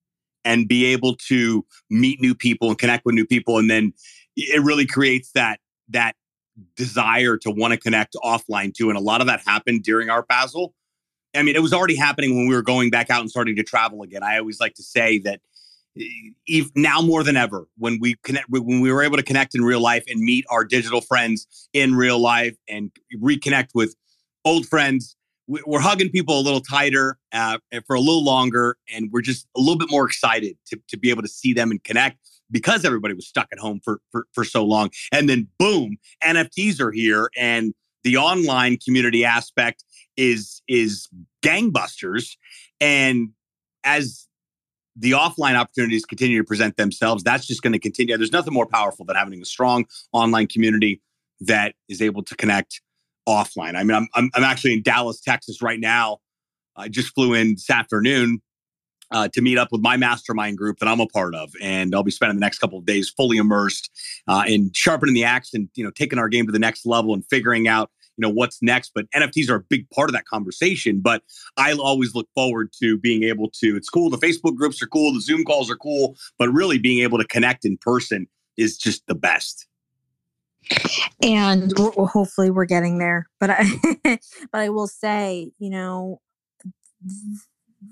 and 0.45 0.67
be 0.67 0.85
able 0.87 1.15
to 1.17 1.65
meet 1.91 2.21
new 2.21 2.35
people 2.35 2.69
and 2.69 2.79
connect 2.79 3.05
with 3.05 3.15
new 3.15 3.27
people. 3.27 3.59
And 3.59 3.71
then 3.71 3.93
it 4.37 4.63
really 4.63 4.87
creates 4.87 5.31
that 5.33 5.61
that 5.91 6.15
desire 6.77 7.37
to 7.39 7.51
want 7.51 7.73
to 7.73 7.79
connect 7.79 8.17
offline 8.23 8.75
too. 8.75 8.89
And 8.89 8.99
a 8.99 9.03
lot 9.03 9.21
of 9.21 9.27
that 9.27 9.41
happened 9.47 9.83
during 9.85 10.11
Art 10.11 10.29
Basel. 10.29 10.75
I 11.35 11.43
mean 11.43 11.57
it 11.57 11.63
was 11.63 11.73
already 11.73 11.97
happening 11.97 12.37
when 12.37 12.49
we 12.49 12.55
were 12.55 12.63
going 12.63 12.91
back 12.91 13.11
out 13.11 13.21
and 13.21 13.31
starting 13.31 13.57
to 13.57 13.63
travel 13.63 14.03
again. 14.03 14.23
I 14.23 14.39
always 14.39 14.61
like 14.61 14.75
to 14.75 14.83
say 14.83 15.19
that 15.21 15.41
now 16.75 17.03
more 17.03 17.23
than 17.23 17.37
ever 17.37 17.69
when 17.77 17.99
we 18.01 18.17
connect 18.23 18.49
when 18.49 18.81
we 18.81 18.91
were 18.91 19.03
able 19.03 19.17
to 19.17 19.23
connect 19.23 19.55
in 19.55 19.63
real 19.63 19.81
life 19.81 20.05
and 20.09 20.21
meet 20.21 20.45
our 20.51 20.65
digital 20.65 21.01
friends 21.01 21.69
in 21.73 21.95
real 21.95 22.19
life 22.19 22.57
and 22.69 22.91
reconnect 23.21 23.69
with 23.75 23.95
old 24.45 24.67
friends. 24.67 25.17
We're 25.49 25.81
hugging 25.81 26.11
people 26.11 26.39
a 26.39 26.41
little 26.41 26.61
tighter 26.61 27.19
uh, 27.33 27.59
for 27.87 27.97
a 27.97 28.01
little 28.01 28.25
longer 28.25 28.77
and 28.95 29.11
we're 29.13 29.23
just 29.23 29.47
a 29.57 29.61
little 29.61 29.77
bit 29.77 29.91
more 29.91 30.07
excited 30.07 30.57
to, 30.69 30.81
to 30.89 30.97
be 30.97 31.11
able 31.11 31.23
to 31.23 31.29
see 31.29 31.53
them 31.53 31.71
and 31.71 31.83
connect 31.83 32.19
because 32.51 32.85
everybody 32.85 33.15
was 33.15 33.27
stuck 33.27 33.49
at 33.53 33.59
home 33.59 33.81
for, 33.83 34.01
for, 34.13 34.27
for 34.33 34.45
so 34.45 34.65
long. 34.65 34.91
And 35.11 35.29
then 35.29 35.49
boom 35.59 35.97
nfts 36.23 36.81
are 36.81 36.93
here 36.93 37.29
and 37.37 37.75
the 38.05 38.17
online 38.17 38.79
community 38.85 39.25
aspect 39.25 39.85
is 40.17 40.63
is 40.69 41.09
gangbusters. 41.45 42.37
And 42.81 43.31
as 43.85 44.29
the 44.95 45.13
offline 45.13 45.55
opportunities 45.55 46.05
continue 46.05 46.39
to 46.39 46.45
present 46.45 46.77
themselves 46.77 47.23
that's 47.23 47.47
just 47.47 47.63
going 47.63 47.73
to 47.73 47.79
continue. 47.79 48.17
There's 48.17 48.33
nothing 48.33 48.55
more 48.55 48.67
powerful 48.67 49.05
than 49.05 49.17
having 49.17 49.41
a 49.41 49.45
strong 49.45 49.87
online 50.13 50.47
community 50.47 51.01
that 51.41 51.75
is 51.89 52.01
able 52.01 52.23
to 52.23 52.37
connect 52.37 52.81
offline. 53.29 53.77
I 53.77 53.83
mean, 53.83 53.97
I'm, 53.97 54.09
I'm, 54.15 54.31
I'm 54.35 54.45
actually 54.45 54.75
in 54.75 54.83
Dallas, 54.83 55.21
Texas 55.21 55.63
right 55.63 55.81
now. 55.81 56.19
I 56.77 56.89
just 56.89 57.15
flew 57.15 57.35
in 57.35 57.53
this 57.53 57.71
afternoon 57.71 58.41
uh, 59.11 59.29
to 59.33 59.43
meet 59.43 59.59
up 59.59 59.69
with 59.71 59.83
my 59.83 59.97
mastermind 59.97 60.57
group 60.57 60.79
that 60.79 60.89
I'm 60.89 61.01
a 61.01 61.07
part 61.07 61.35
of, 61.35 61.53
and 61.61 61.95
I'll 61.95 62.03
be 62.03 62.11
spending 62.11 62.37
the 62.37 62.41
next 62.41 62.59
couple 62.59 62.79
of 62.79 62.87
days 62.87 63.11
fully 63.11 63.37
immersed 63.37 63.91
uh, 64.27 64.45
in 64.47 64.71
sharpening 64.73 65.15
the 65.15 65.25
axe 65.25 65.53
and 65.53 65.69
you 65.75 65.85
know 65.85 65.91
taking 65.91 66.19
our 66.19 66.29
game 66.29 66.47
to 66.47 66.53
the 66.53 66.59
next 66.59 66.87
level 66.87 67.13
and 67.13 67.25
figuring 67.27 67.69
out 67.69 67.91
you 68.17 68.23
know 68.23 68.31
what's 68.31 68.63
next. 68.63 68.93
But 68.95 69.07
NFTs 69.15 69.51
are 69.51 69.57
a 69.57 69.63
big 69.69 69.89
part 69.91 70.09
of 70.09 70.15
that 70.15 70.25
conversation. 70.25 71.01
But 71.01 71.23
I 71.57 71.73
always 71.75 72.15
look 72.15 72.29
forward 72.35 72.71
to 72.81 72.97
being 72.99 73.23
able 73.25 73.51
to. 73.61 73.77
It's 73.77 73.91
cool. 73.91 74.09
The 74.09 74.17
Facebook 74.17 74.57
groups 74.57 74.83
are 74.83 74.87
cool. 74.87 75.13
The 75.13 75.21
Zoom 75.21 75.45
calls 75.45 75.71
are 75.71 75.77
cool. 75.77 76.17
But 76.39 76.49
really 76.51 76.79
being 76.79 77.03
able 77.03 77.19
to 77.19 77.27
connect 77.27 77.65
in 77.65 77.77
person 77.77 78.27
is 78.57 78.79
just 78.79 79.07
the 79.07 79.15
best 79.15 79.67
and 81.23 81.73
hopefully 81.77 82.51
we're 82.51 82.65
getting 82.65 82.99
there 82.99 83.29
but 83.41 83.51
i 83.51 83.65
but 84.53 84.61
i 84.61 84.69
will 84.69 84.87
say 84.87 85.51
you 85.59 85.71
know 85.71 86.21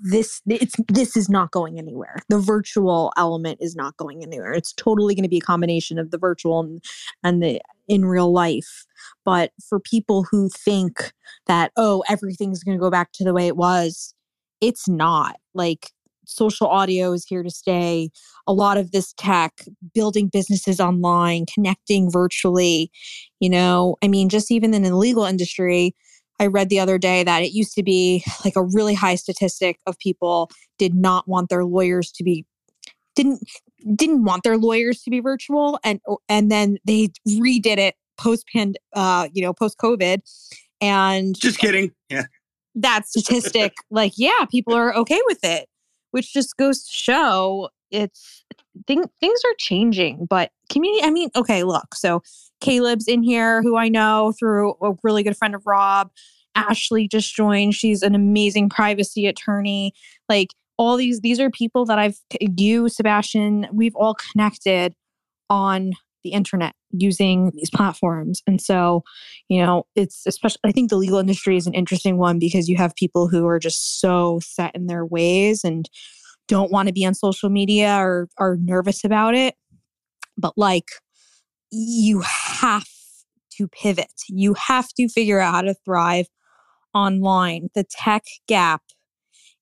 this 0.01 0.41
it's 0.47 0.75
this 0.87 1.17
is 1.17 1.29
not 1.29 1.51
going 1.51 1.77
anywhere. 1.77 2.15
The 2.29 2.39
virtual 2.39 3.11
element 3.17 3.57
is 3.61 3.75
not 3.75 3.97
going 3.97 4.23
anywhere. 4.23 4.53
It's 4.53 4.73
totally 4.73 5.15
going 5.15 5.23
to 5.23 5.29
be 5.29 5.39
a 5.39 5.41
combination 5.41 5.99
of 5.99 6.11
the 6.11 6.17
virtual 6.17 6.61
and, 6.61 6.83
and 7.23 7.43
the 7.43 7.61
in 7.87 8.05
real 8.05 8.31
life. 8.31 8.85
But 9.25 9.51
for 9.67 9.79
people 9.79 10.25
who 10.29 10.49
think 10.49 11.11
that 11.47 11.71
oh 11.75 12.03
everything's 12.09 12.63
going 12.63 12.77
to 12.77 12.81
go 12.81 12.89
back 12.89 13.11
to 13.13 13.23
the 13.23 13.33
way 13.33 13.47
it 13.47 13.57
was 13.57 14.13
it's 14.61 14.87
not. 14.87 15.35
Like 15.53 15.89
social 16.31 16.67
audio 16.67 17.11
is 17.13 17.25
here 17.25 17.43
to 17.43 17.49
stay. 17.49 18.09
A 18.47 18.53
lot 18.53 18.77
of 18.77 18.91
this 18.91 19.13
tech, 19.13 19.61
building 19.93 20.29
businesses 20.31 20.79
online, 20.79 21.45
connecting 21.53 22.11
virtually. 22.11 22.91
You 23.39 23.49
know, 23.49 23.97
I 24.01 24.07
mean, 24.07 24.29
just 24.29 24.51
even 24.51 24.73
in 24.73 24.83
the 24.83 24.95
legal 24.95 25.25
industry, 25.25 25.95
I 26.41 26.47
read 26.47 26.69
the 26.69 26.79
other 26.79 26.97
day 26.97 27.23
that 27.23 27.43
it 27.43 27.53
used 27.53 27.75
to 27.75 27.83
be 27.83 28.23
like 28.45 28.55
a 28.55 28.63
really 28.63 28.95
high 28.95 29.15
statistic 29.15 29.79
of 29.85 29.97
people 29.99 30.49
did 30.77 30.95
not 30.95 31.27
want 31.27 31.49
their 31.49 31.63
lawyers 31.63 32.11
to 32.13 32.23
be 32.23 32.45
didn't 33.15 33.41
didn't 33.95 34.23
want 34.23 34.43
their 34.43 34.57
lawyers 34.57 35.01
to 35.01 35.09
be 35.09 35.19
virtual 35.19 35.79
and 35.83 35.99
and 36.29 36.49
then 36.49 36.77
they 36.85 37.09
redid 37.27 37.77
it 37.77 37.95
post 38.17 38.45
pand 38.53 38.77
uh 38.93 39.27
you 39.33 39.41
know 39.41 39.53
post 39.53 39.77
covid 39.77 40.19
and 40.79 41.37
just 41.37 41.57
kidding 41.57 41.91
yeah 42.09 42.23
that 42.73 43.05
statistic 43.05 43.73
like 43.89 44.13
yeah 44.15 44.45
people 44.49 44.73
are 44.73 44.95
okay 44.95 45.19
with 45.25 45.39
it 45.43 45.67
which 46.11 46.33
just 46.33 46.57
goes 46.57 46.83
to 46.83 46.93
show 46.93 47.69
it's 47.89 48.43
thing, 48.87 49.03
things 49.19 49.39
are 49.45 49.55
changing 49.57 50.25
but 50.29 50.51
community 50.69 51.03
i 51.03 51.09
mean 51.09 51.29
okay 51.35 51.63
look 51.63 51.93
so 51.93 52.21
caleb's 52.61 53.07
in 53.07 53.23
here 53.23 53.61
who 53.61 53.77
i 53.77 53.89
know 53.89 54.33
through 54.39 54.73
a 54.81 54.93
really 55.03 55.23
good 55.23 55.37
friend 55.37 55.55
of 55.55 55.63
rob. 55.65 56.09
Ashley 56.53 57.07
just 57.07 57.33
joined 57.33 57.75
she's 57.75 58.01
an 58.01 58.13
amazing 58.13 58.67
privacy 58.67 59.25
attorney. 59.25 59.93
Like 60.27 60.49
all 60.81 60.97
these 60.97 61.21
these 61.21 61.39
are 61.39 61.49
people 61.51 61.85
that 61.85 61.99
i've 61.99 62.17
you 62.57 62.89
sebastian 62.89 63.67
we've 63.71 63.95
all 63.95 64.15
connected 64.15 64.95
on 65.49 65.93
the 66.23 66.31
internet 66.31 66.73
using 66.93 67.51
these 67.55 67.69
platforms. 67.69 68.41
And 68.47 68.61
so, 68.61 69.03
you 69.49 69.61
know, 69.61 69.85
it's 69.95 70.23
especially, 70.25 70.59
I 70.63 70.71
think 70.71 70.89
the 70.89 70.97
legal 70.97 71.19
industry 71.19 71.57
is 71.57 71.67
an 71.67 71.73
interesting 71.73 72.17
one 72.17 72.39
because 72.39 72.69
you 72.69 72.77
have 72.77 72.95
people 72.95 73.27
who 73.27 73.47
are 73.47 73.59
just 73.59 73.99
so 73.99 74.39
set 74.43 74.75
in 74.75 74.87
their 74.87 75.05
ways 75.05 75.63
and 75.63 75.89
don't 76.47 76.71
want 76.71 76.87
to 76.87 76.93
be 76.93 77.05
on 77.05 77.13
social 77.13 77.49
media 77.49 77.95
or 77.97 78.27
are 78.37 78.57
nervous 78.59 79.03
about 79.03 79.35
it. 79.35 79.55
But 80.37 80.53
like, 80.57 80.89
you 81.71 82.21
have 82.21 82.87
to 83.57 83.67
pivot, 83.67 84.11
you 84.27 84.53
have 84.55 84.89
to 84.89 85.07
figure 85.07 85.39
out 85.39 85.53
how 85.53 85.61
to 85.61 85.75
thrive 85.85 86.27
online. 86.93 87.69
The 87.75 87.85
tech 87.89 88.23
gap 88.47 88.81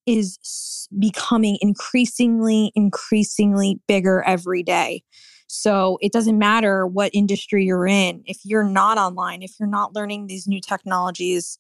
is 0.06 0.88
becoming 0.98 1.58
increasingly, 1.62 2.72
increasingly 2.74 3.80
bigger 3.88 4.24
every 4.26 4.64
day. 4.64 5.04
So 5.52 5.98
it 6.00 6.14
doesn't 6.14 6.38
matter 6.38 6.86
what 6.86 7.10
industry 7.12 7.66
you're 7.66 7.88
in. 7.88 8.22
If 8.28 8.38
you're 8.44 8.64
not 8.64 9.00
online, 9.00 9.42
if 9.42 9.54
you're 9.60 9.68
not 9.68 9.96
learning 9.96 10.28
these 10.28 10.48
new 10.48 10.62
technologies, 10.62 11.58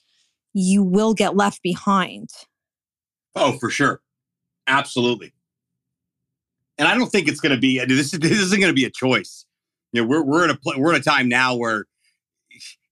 you 0.54 0.84
will 0.84 1.16
get 1.16 1.36
left 1.36 1.64
behind. 1.64 2.30
Oh, 3.36 3.54
for 3.54 3.72
sure. 3.72 4.02
Absolutely. 4.68 5.34
And 6.78 6.88
I 6.88 6.94
don't 6.94 7.12
think 7.12 7.28
it's 7.28 7.40
going 7.40 7.56
to 7.56 7.60
be 7.60 7.80
this, 7.80 8.14
is, 8.14 8.20
this 8.20 8.40
isn't 8.40 8.60
going 8.60 8.70
to 8.70 8.76
be 8.76 8.86
a 8.86 8.92
choice. 8.92 9.46
You 9.92 10.04
know, 10.04 10.08
we're 10.08 10.24
we're 10.24 10.44
in 10.44 10.52
a 10.52 10.60
we're 10.78 10.94
in 10.94 11.02
a 11.02 11.04
time 11.04 11.28
now 11.28 11.56
where 11.56 11.86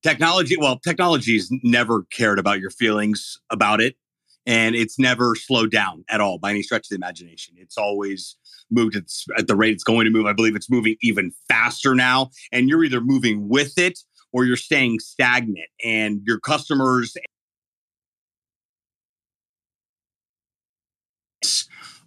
technology, 0.02 0.56
well, 0.58 0.80
technology's 0.80 1.48
never 1.62 2.04
cared 2.12 2.40
about 2.40 2.60
your 2.60 2.72
feelings 2.72 3.40
about 3.52 3.82
it 3.82 3.96
and 4.48 4.76
it's 4.76 4.98
never 4.98 5.36
slowed 5.36 5.70
down 5.70 6.06
at 6.10 6.22
all 6.22 6.40
by 6.40 6.50
any 6.50 6.64
stretch 6.64 6.86
of 6.86 6.90
the 6.90 6.96
imagination. 6.96 7.54
It's 7.58 7.78
always 7.78 8.38
moved 8.70 8.96
at, 8.96 9.04
at 9.38 9.48
the 9.48 9.56
rate 9.56 9.74
it's 9.74 9.84
going 9.84 10.06
to 10.06 10.12
move. 10.12 10.26
I 10.26 10.34
believe 10.34 10.56
it's 10.56 10.70
moving 10.70 10.96
even 11.02 11.32
faster 11.48 11.96
now. 11.96 12.32
And 12.52 12.70
you're 12.70 12.84
either 12.84 13.02
moving 13.02 13.50
with 13.50 13.78
it 13.78 14.00
or 14.32 14.46
you're 14.46 14.58
staying 14.58 15.00
stagnant. 15.00 15.70
And 15.84 16.22
your 16.26 16.40
customers 16.40 17.16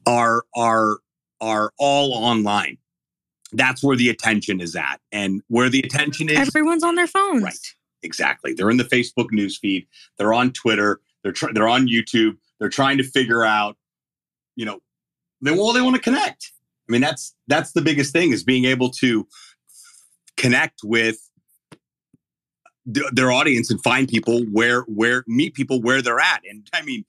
are 0.06 0.44
are 0.56 0.98
are 1.40 1.72
all 1.78 2.12
online. 2.14 2.76
That's 3.52 3.82
where 3.82 3.96
the 3.96 4.08
attention 4.08 4.60
is 4.60 4.76
at. 4.76 5.00
And 5.12 5.42
where 5.48 5.68
the 5.68 5.80
attention 5.80 6.28
is 6.28 6.38
everyone's 6.38 6.84
on 6.84 6.94
their 6.94 7.06
phones. 7.06 7.42
Right. 7.42 7.74
Exactly. 8.02 8.54
They're 8.54 8.70
in 8.70 8.76
the 8.76 8.84
Facebook 8.84 9.28
newsfeed. 9.32 9.86
They're 10.18 10.32
on 10.32 10.52
Twitter. 10.52 11.00
They're 11.22 11.32
tr- 11.32 11.52
they're 11.52 11.68
on 11.68 11.86
YouTube. 11.86 12.36
They're 12.58 12.68
trying 12.70 12.98
to 12.98 13.04
figure 13.04 13.44
out, 13.44 13.76
you 14.56 14.64
know, 14.64 14.80
they 15.42 15.50
well 15.50 15.72
they 15.72 15.80
want 15.80 15.96
to 15.96 16.02
connect. 16.02 16.52
I 16.88 16.92
mean, 16.92 17.00
that's 17.00 17.34
that's 17.46 17.72
the 17.72 17.82
biggest 17.82 18.12
thing 18.12 18.32
is 18.32 18.42
being 18.42 18.64
able 18.64 18.90
to 18.90 19.26
connect 20.36 20.80
with 20.82 21.18
th- 22.92 23.06
their 23.12 23.30
audience 23.30 23.70
and 23.70 23.82
find 23.82 24.08
people 24.08 24.42
where 24.46 24.82
where 24.82 25.24
meet 25.26 25.54
people 25.54 25.80
where 25.80 26.02
they're 26.02 26.20
at. 26.20 26.42
And 26.48 26.66
I 26.72 26.82
mean, 26.82 27.04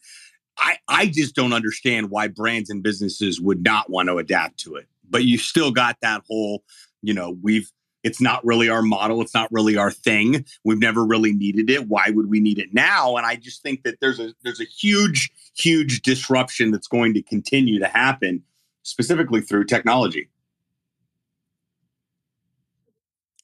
I 0.58 0.78
I 0.88 1.08
just 1.08 1.36
don't 1.36 1.54
understand 1.54 2.10
why 2.10 2.28
brands 2.28 2.70
and 2.70 2.84
businesses 2.84 3.42
would 3.42 3.64
not 3.64 3.90
want 3.90 4.10
to 4.10 4.18
adapt 4.18 4.60
to 4.62 4.76
it. 4.76 4.88
But 5.10 5.24
you 5.24 5.38
still 5.38 5.72
got 5.72 5.98
that 6.02 6.22
whole, 6.28 6.64
you 7.02 7.14
know, 7.14 7.38
we've 7.42 7.72
it's 8.04 8.22
not 8.22 8.44
really 8.44 8.70
our 8.70 8.82
model. 8.82 9.22
It's 9.22 9.34
not 9.34 9.52
really 9.52 9.78
our 9.78 9.92
thing. 9.92 10.46
We've 10.64 10.80
never 10.80 11.06
really 11.06 11.34
needed 11.34 11.70
it. 11.70 11.88
Why 11.88 12.10
would 12.10 12.30
we 12.30 12.40
need 12.40 12.60
it 12.60 12.74
now? 12.74 13.18
And 13.18 13.26
I 13.26 13.36
just 13.36 13.62
think 13.62 13.84
that 13.84 14.00
there's 14.00 14.20
a 14.20 14.34
there's 14.44 14.62
a 14.62 14.66
huge, 14.66 15.32
huge 15.56 16.02
disruption 16.02 16.72
that's 16.72 16.88
going 16.88 17.14
to 17.14 17.22
continue 17.22 17.80
to 17.80 17.88
happen, 17.88 18.44
specifically 18.84 19.42
through 19.42 19.66
technology. 19.66 20.30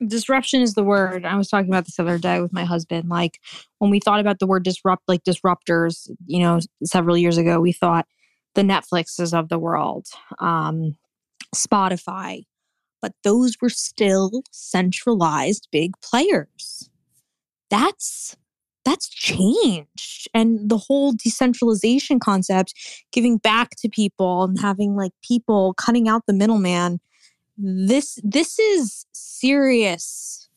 Disruption 0.06 0.62
is 0.62 0.76
the 0.76 0.84
word. 0.84 1.26
I 1.26 1.36
was 1.36 1.50
talking 1.50 1.70
about 1.70 1.86
this 1.86 2.00
other 2.00 2.20
day 2.20 2.39
with 2.39 2.54
my 2.54 2.65
husband. 2.65 3.10
Like 3.10 3.39
when 3.80 3.89
we 3.89 4.00
thought 4.00 4.20
about 4.20 4.38
the 4.38 4.46
word 4.46 4.63
disrupt, 4.63 5.04
like 5.08 5.24
disruptors, 5.24 6.10
you 6.28 6.39
know, 6.39 6.60
several 6.84 7.17
years 7.17 7.39
ago, 7.39 7.60
we 7.60 7.72
thought 7.72 8.06
the 8.54 8.62
Netflixes 8.62 9.38
of 9.38 9.50
the 9.50 9.58
world, 9.58 10.06
um, 10.38 10.96
Spotify, 11.56 12.43
but 13.01 13.13
those 13.23 13.57
were 13.62 13.69
still 13.69 14.43
centralized 14.51 15.67
big 15.71 15.93
players. 16.01 16.89
That's 17.69 18.36
that's 18.86 19.10
changed. 19.10 20.29
And 20.33 20.69
the 20.69 20.77
whole 20.77 21.12
decentralization 21.12 22.19
concept 22.19 22.73
giving 23.12 23.38
back 23.38 23.71
to 23.79 23.89
people 23.89 24.45
and 24.45 24.57
having 24.62 24.95
like 24.95 25.12
people 25.21 25.73
cutting 25.73 26.07
out 26.07 26.25
the 26.25 26.33
middleman 26.33 27.01
this 27.57 28.19
this 28.23 28.60
is 28.60 29.05
serious. 29.13 30.47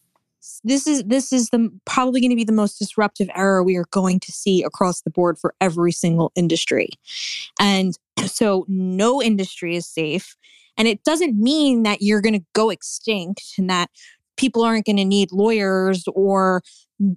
This 0.62 0.86
is 0.86 1.04
this 1.04 1.32
is 1.32 1.48
the 1.48 1.70
probably 1.86 2.20
going 2.20 2.30
to 2.30 2.36
be 2.36 2.44
the 2.44 2.52
most 2.52 2.78
disruptive 2.78 3.30
era 3.34 3.62
we 3.62 3.76
are 3.76 3.86
going 3.90 4.20
to 4.20 4.32
see 4.32 4.62
across 4.62 5.00
the 5.00 5.10
board 5.10 5.38
for 5.38 5.54
every 5.60 5.92
single 5.92 6.32
industry. 6.34 6.90
And 7.58 7.98
so 8.26 8.66
no 8.68 9.22
industry 9.22 9.76
is 9.76 9.86
safe 9.86 10.36
and 10.80 10.88
it 10.88 11.04
doesn't 11.04 11.36
mean 11.36 11.82
that 11.82 12.00
you're 12.00 12.22
going 12.22 12.40
to 12.40 12.46
go 12.54 12.70
extinct 12.70 13.42
and 13.58 13.68
that 13.68 13.90
people 14.38 14.64
aren't 14.64 14.86
going 14.86 14.96
to 14.96 15.04
need 15.04 15.30
lawyers 15.30 16.04
or 16.14 16.62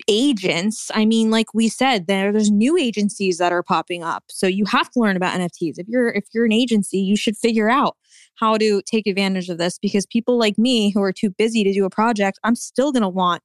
agents. 0.10 0.92
I 0.94 1.06
mean, 1.06 1.32
like 1.32 1.54
we 1.54 1.70
said, 1.70 2.08
there 2.08 2.34
there's 2.34 2.52
new 2.52 2.78
agencies 2.78 3.38
that 3.38 3.54
are 3.54 3.64
popping 3.64 4.04
up. 4.04 4.26
So 4.28 4.48
you 4.48 4.66
have 4.66 4.92
to 4.92 5.00
learn 5.00 5.16
about 5.16 5.40
NFTs. 5.40 5.76
If 5.78 5.88
you're 5.88 6.10
if 6.10 6.26
you're 6.34 6.44
an 6.44 6.52
agency, 6.52 6.98
you 6.98 7.16
should 7.16 7.38
figure 7.38 7.70
out 7.70 7.96
how 8.36 8.58
to 8.58 8.82
take 8.82 9.08
advantage 9.08 9.48
of 9.48 9.60
this 9.60 9.80
because 9.80 10.06
people 10.08 10.38
like 10.38 10.58
me 10.58 10.92
who 10.92 11.02
are 11.02 11.14
too 11.14 11.30
busy 11.30 11.64
to 11.64 11.72
do 11.72 11.86
a 11.86 11.90
project, 11.90 12.40
I'm 12.44 12.56
still 12.56 12.92
going 12.92 13.04
to 13.04 13.08
want 13.08 13.44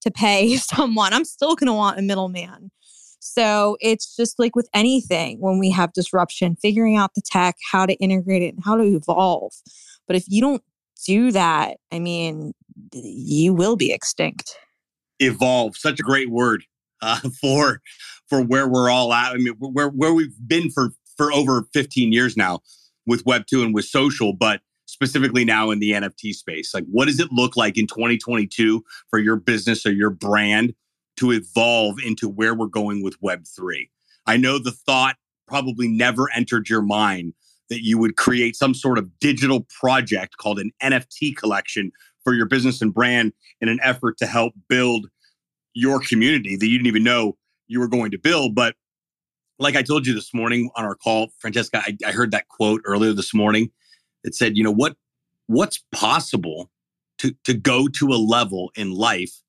to 0.00 0.10
pay 0.10 0.56
someone. 0.56 1.12
I'm 1.12 1.24
still 1.24 1.54
going 1.54 1.68
to 1.68 1.74
want 1.74 1.96
a 1.96 2.02
middleman. 2.02 2.72
So 3.20 3.76
it's 3.80 4.16
just 4.16 4.38
like 4.38 4.56
with 4.56 4.68
anything 4.74 5.38
when 5.40 5.58
we 5.58 5.70
have 5.70 5.92
disruption, 5.92 6.56
figuring 6.56 6.96
out 6.96 7.14
the 7.14 7.22
tech, 7.24 7.56
how 7.70 7.86
to 7.86 7.94
integrate 7.94 8.42
it, 8.42 8.54
and 8.54 8.64
how 8.64 8.76
to 8.76 8.82
evolve. 8.82 9.52
But 10.06 10.16
if 10.16 10.24
you 10.26 10.40
don't 10.40 10.62
do 11.06 11.30
that, 11.32 11.76
I 11.92 11.98
mean, 11.98 12.52
you 12.92 13.54
will 13.54 13.76
be 13.76 13.92
extinct. 13.92 14.56
Evolve, 15.18 15.76
such 15.76 16.00
a 16.00 16.02
great 16.02 16.30
word 16.30 16.64
uh, 17.02 17.20
for 17.40 17.80
for 18.28 18.42
where 18.42 18.66
we're 18.66 18.90
all 18.90 19.12
at. 19.12 19.32
I 19.32 19.36
mean, 19.36 19.54
where 19.58 19.88
where 19.88 20.14
we've 20.14 20.34
been 20.46 20.70
for 20.70 20.90
for 21.16 21.32
over 21.32 21.64
15 21.74 22.12
years 22.12 22.36
now 22.36 22.60
with 23.06 23.26
Web 23.26 23.46
two 23.46 23.62
and 23.62 23.74
with 23.74 23.84
social, 23.84 24.32
but 24.32 24.62
specifically 24.86 25.44
now 25.44 25.70
in 25.70 25.78
the 25.78 25.92
NFT 25.92 26.32
space. 26.32 26.74
Like, 26.74 26.84
what 26.90 27.06
does 27.06 27.20
it 27.20 27.30
look 27.30 27.56
like 27.56 27.78
in 27.78 27.86
2022 27.86 28.82
for 29.08 29.18
your 29.18 29.36
business 29.36 29.86
or 29.86 29.92
your 29.92 30.10
brand 30.10 30.74
to 31.20 31.32
evolve 31.32 31.98
into 32.04 32.28
where 32.28 32.54
we're 32.54 32.66
going 32.66 33.02
with 33.02 33.20
Web3. 33.20 33.88
I 34.26 34.36
know 34.36 34.58
the 34.58 34.72
thought 34.72 35.16
probably 35.46 35.88
never 35.88 36.30
entered 36.32 36.68
your 36.68 36.82
mind 36.82 37.34
that 37.68 37.84
you 37.84 37.98
would 37.98 38.16
create 38.16 38.56
some 38.56 38.74
sort 38.74 38.98
of 38.98 39.18
digital 39.20 39.66
project 39.78 40.36
called 40.36 40.58
an 40.58 40.72
NFT 40.82 41.36
collection 41.36 41.92
for 42.24 42.34
your 42.34 42.46
business 42.46 42.82
and 42.82 42.92
brand 42.92 43.32
in 43.60 43.68
an 43.68 43.78
effort 43.82 44.18
to 44.18 44.26
help 44.26 44.54
build 44.68 45.06
your 45.74 46.00
community 46.00 46.56
that 46.56 46.66
you 46.66 46.78
didn't 46.78 46.88
even 46.88 47.04
know 47.04 47.36
you 47.68 47.80
were 47.80 47.88
going 47.88 48.10
to 48.10 48.18
build. 48.18 48.54
But 48.54 48.74
like 49.58 49.76
I 49.76 49.82
told 49.82 50.06
you 50.06 50.14
this 50.14 50.34
morning 50.34 50.70
on 50.74 50.84
our 50.84 50.96
call, 50.96 51.28
Francesca, 51.38 51.82
I, 51.84 51.96
I 52.06 52.12
heard 52.12 52.32
that 52.32 52.48
quote 52.48 52.82
earlier 52.84 53.12
this 53.12 53.34
morning 53.34 53.70
that 54.24 54.34
said, 54.34 54.56
you 54.56 54.64
know, 54.64 54.72
what 54.72 54.96
what's 55.46 55.82
possible 55.92 56.70
to, 57.18 57.34
to 57.44 57.54
go 57.54 57.88
to 57.88 58.08
a 58.08 58.16
level 58.16 58.70
in 58.74 58.92
life 58.92 59.42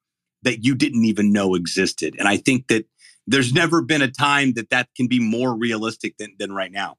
that 0.43 0.63
you 0.63 0.75
didn't 0.75 1.05
even 1.05 1.31
know 1.31 1.55
existed. 1.55 2.15
And 2.17 2.27
I 2.27 2.37
think 2.37 2.67
that 2.67 2.85
there's 3.27 3.53
never 3.53 3.81
been 3.81 4.01
a 4.01 4.11
time 4.11 4.53
that 4.53 4.69
that 4.69 4.89
can 4.95 5.07
be 5.07 5.19
more 5.19 5.55
realistic 5.55 6.17
than, 6.17 6.35
than 6.39 6.51
right 6.51 6.71
now. 6.71 6.97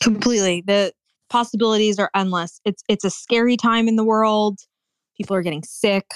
Completely. 0.00 0.62
The 0.66 0.92
possibilities 1.30 1.98
are 1.98 2.10
endless. 2.14 2.60
It's 2.64 2.82
it's 2.88 3.04
a 3.04 3.10
scary 3.10 3.56
time 3.56 3.88
in 3.88 3.96
the 3.96 4.04
world. 4.04 4.60
People 5.16 5.36
are 5.36 5.42
getting 5.42 5.62
sick. 5.64 6.06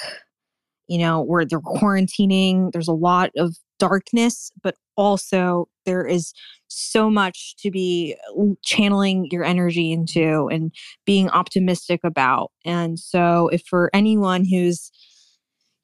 You 0.88 0.98
know, 0.98 1.20
where 1.20 1.44
they're 1.44 1.60
quarantining. 1.60 2.70
There's 2.70 2.86
a 2.86 2.92
lot 2.92 3.30
of 3.36 3.56
darkness, 3.78 4.52
but 4.62 4.76
also 4.96 5.68
there 5.84 6.06
is 6.06 6.32
so 6.68 7.10
much 7.10 7.56
to 7.58 7.70
be 7.70 8.16
channeling 8.64 9.28
your 9.30 9.44
energy 9.44 9.92
into 9.92 10.48
and 10.48 10.72
being 11.04 11.28
optimistic 11.30 12.00
about. 12.04 12.52
And 12.64 12.98
so 12.98 13.48
if 13.48 13.62
for 13.68 13.90
anyone 13.92 14.44
who's 14.44 14.90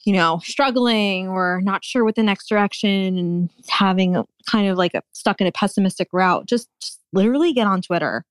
you 0.05 0.13
know, 0.13 0.41
struggling 0.43 1.29
or 1.29 1.61
not 1.63 1.85
sure 1.85 2.05
what 2.05 2.17
the 2.17 2.23
next 2.23 2.49
direction 2.49 3.17
and 3.17 3.51
having 3.69 4.17
a, 4.17 4.25
kind 4.47 4.69
of 4.69 4.77
like 4.77 4.95
a 4.95 5.03
stuck 5.13 5.41
in 5.41 5.47
a 5.47 5.53
pessimistic 5.53 6.09
route, 6.13 6.47
just, 6.47 6.69
just 6.81 6.99
literally 7.13 7.53
get 7.53 7.67
on 7.67 7.81
Twitter, 7.83 8.25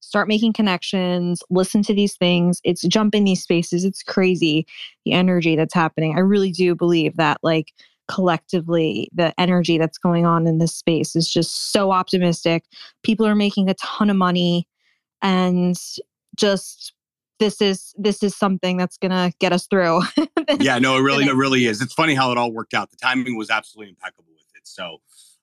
start 0.00 0.28
making 0.28 0.52
connections, 0.52 1.42
listen 1.50 1.82
to 1.82 1.94
these 1.94 2.14
things. 2.16 2.60
It's 2.62 2.82
jump 2.82 3.14
in 3.14 3.24
these 3.24 3.42
spaces. 3.42 3.84
It's 3.84 4.02
crazy 4.02 4.66
the 5.04 5.12
energy 5.12 5.56
that's 5.56 5.74
happening. 5.74 6.14
I 6.16 6.20
really 6.20 6.52
do 6.52 6.74
believe 6.74 7.16
that 7.16 7.38
like 7.42 7.72
collectively 8.06 9.08
the 9.14 9.32
energy 9.40 9.78
that's 9.78 9.96
going 9.96 10.26
on 10.26 10.46
in 10.46 10.58
this 10.58 10.74
space 10.74 11.16
is 11.16 11.28
just 11.28 11.72
so 11.72 11.90
optimistic. 11.90 12.64
People 13.02 13.26
are 13.26 13.34
making 13.34 13.70
a 13.70 13.74
ton 13.74 14.10
of 14.10 14.16
money 14.16 14.68
and 15.22 15.76
just 16.36 16.92
this 17.38 17.60
is 17.60 17.94
this 17.96 18.22
is 18.22 18.36
something 18.36 18.76
that's 18.76 18.96
gonna 18.96 19.32
get 19.38 19.52
us 19.52 19.66
through. 19.66 20.02
yeah, 20.60 20.78
no, 20.78 20.96
it 20.96 21.00
really, 21.00 21.24
it 21.24 21.34
really 21.34 21.66
is. 21.66 21.80
It's 21.80 21.94
funny 21.94 22.14
how 22.14 22.32
it 22.32 22.38
all 22.38 22.52
worked 22.52 22.74
out. 22.74 22.90
The 22.90 22.96
timing 22.96 23.36
was 23.36 23.50
absolutely 23.50 23.90
impeccable 23.90 24.32
with 24.32 24.46
it. 24.54 24.66
So 24.66 24.98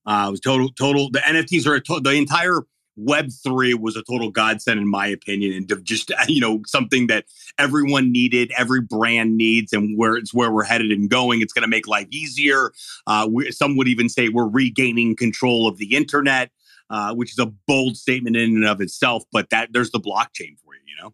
uh, 0.05 0.25
it 0.27 0.31
was 0.31 0.39
total, 0.39 0.69
total. 0.69 1.09
The 1.11 1.19
NFTs 1.19 1.67
are 1.67 1.75
a 1.75 1.81
to- 1.81 1.99
the 1.99 2.11
entire 2.11 2.61
Web 2.97 3.29
three 3.43 3.73
was 3.73 3.95
a 3.95 4.03
total 4.03 4.29
godsend 4.31 4.79
in 4.79 4.87
my 4.87 5.07
opinion, 5.07 5.53
and 5.53 5.85
just 5.85 6.11
you 6.27 6.41
know 6.41 6.61
something 6.65 7.07
that 7.07 7.25
everyone 7.57 8.11
needed, 8.11 8.51
every 8.57 8.81
brand 8.81 9.37
needs, 9.37 9.73
and 9.73 9.97
where 9.97 10.15
it's 10.15 10.33
where 10.33 10.51
we're 10.51 10.63
headed 10.63 10.91
and 10.91 11.09
going. 11.09 11.41
It's 11.41 11.53
going 11.53 11.63
to 11.63 11.69
make 11.69 11.87
life 11.87 12.07
easier. 12.11 12.73
Uh, 13.07 13.27
we, 13.31 13.51
some 13.51 13.77
would 13.77 13.87
even 13.87 14.09
say 14.09 14.29
we're 14.29 14.47
regaining 14.47 15.15
control 15.15 15.67
of 15.67 15.77
the 15.77 15.95
internet. 15.95 16.51
Uh, 16.89 17.13
which 17.13 17.31
is 17.31 17.39
a 17.39 17.45
bold 17.45 17.95
statement 17.95 18.35
in 18.35 18.53
and 18.53 18.65
of 18.65 18.81
itself, 18.81 19.23
but 19.31 19.49
that 19.49 19.69
there's 19.71 19.91
the 19.91 19.97
blockchain 19.97 20.59
for 20.59 20.73
you, 20.73 20.81
you 20.85 21.01
know. 21.01 21.13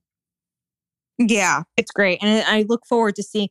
Yeah, 1.17 1.63
it's 1.77 1.91
great. 1.91 2.19
And 2.21 2.43
I 2.47 2.65
look 2.67 2.85
forward 2.85 3.15
to 3.15 3.23
seeing 3.23 3.49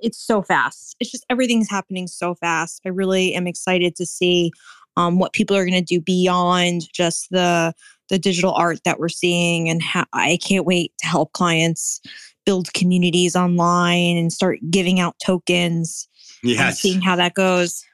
it's 0.00 0.18
so 0.18 0.42
fast. 0.42 0.96
It's 1.00 1.10
just 1.10 1.26
everything's 1.28 1.68
happening 1.68 2.06
so 2.06 2.34
fast. 2.34 2.80
I 2.84 2.90
really 2.90 3.34
am 3.34 3.46
excited 3.46 3.96
to 3.96 4.06
see 4.06 4.52
um, 4.96 5.18
what 5.18 5.32
people 5.32 5.56
are 5.56 5.64
going 5.64 5.84
to 5.84 5.94
do 5.94 6.00
beyond 6.00 6.82
just 6.92 7.28
the 7.30 7.72
the 8.08 8.18
digital 8.18 8.54
art 8.54 8.78
that 8.84 8.98
we're 8.98 9.10
seeing 9.10 9.68
and 9.68 9.82
how 9.82 10.04
I 10.14 10.38
can't 10.42 10.64
wait 10.64 10.92
to 11.00 11.06
help 11.06 11.32
clients 11.32 12.00
build 12.46 12.72
communities 12.72 13.36
online 13.36 14.16
and 14.16 14.32
start 14.32 14.58
giving 14.70 14.98
out 14.98 15.14
tokens. 15.24 16.08
Yeah, 16.42 16.70
seeing 16.70 17.02
how 17.02 17.16
that 17.16 17.34
goes. 17.34 17.84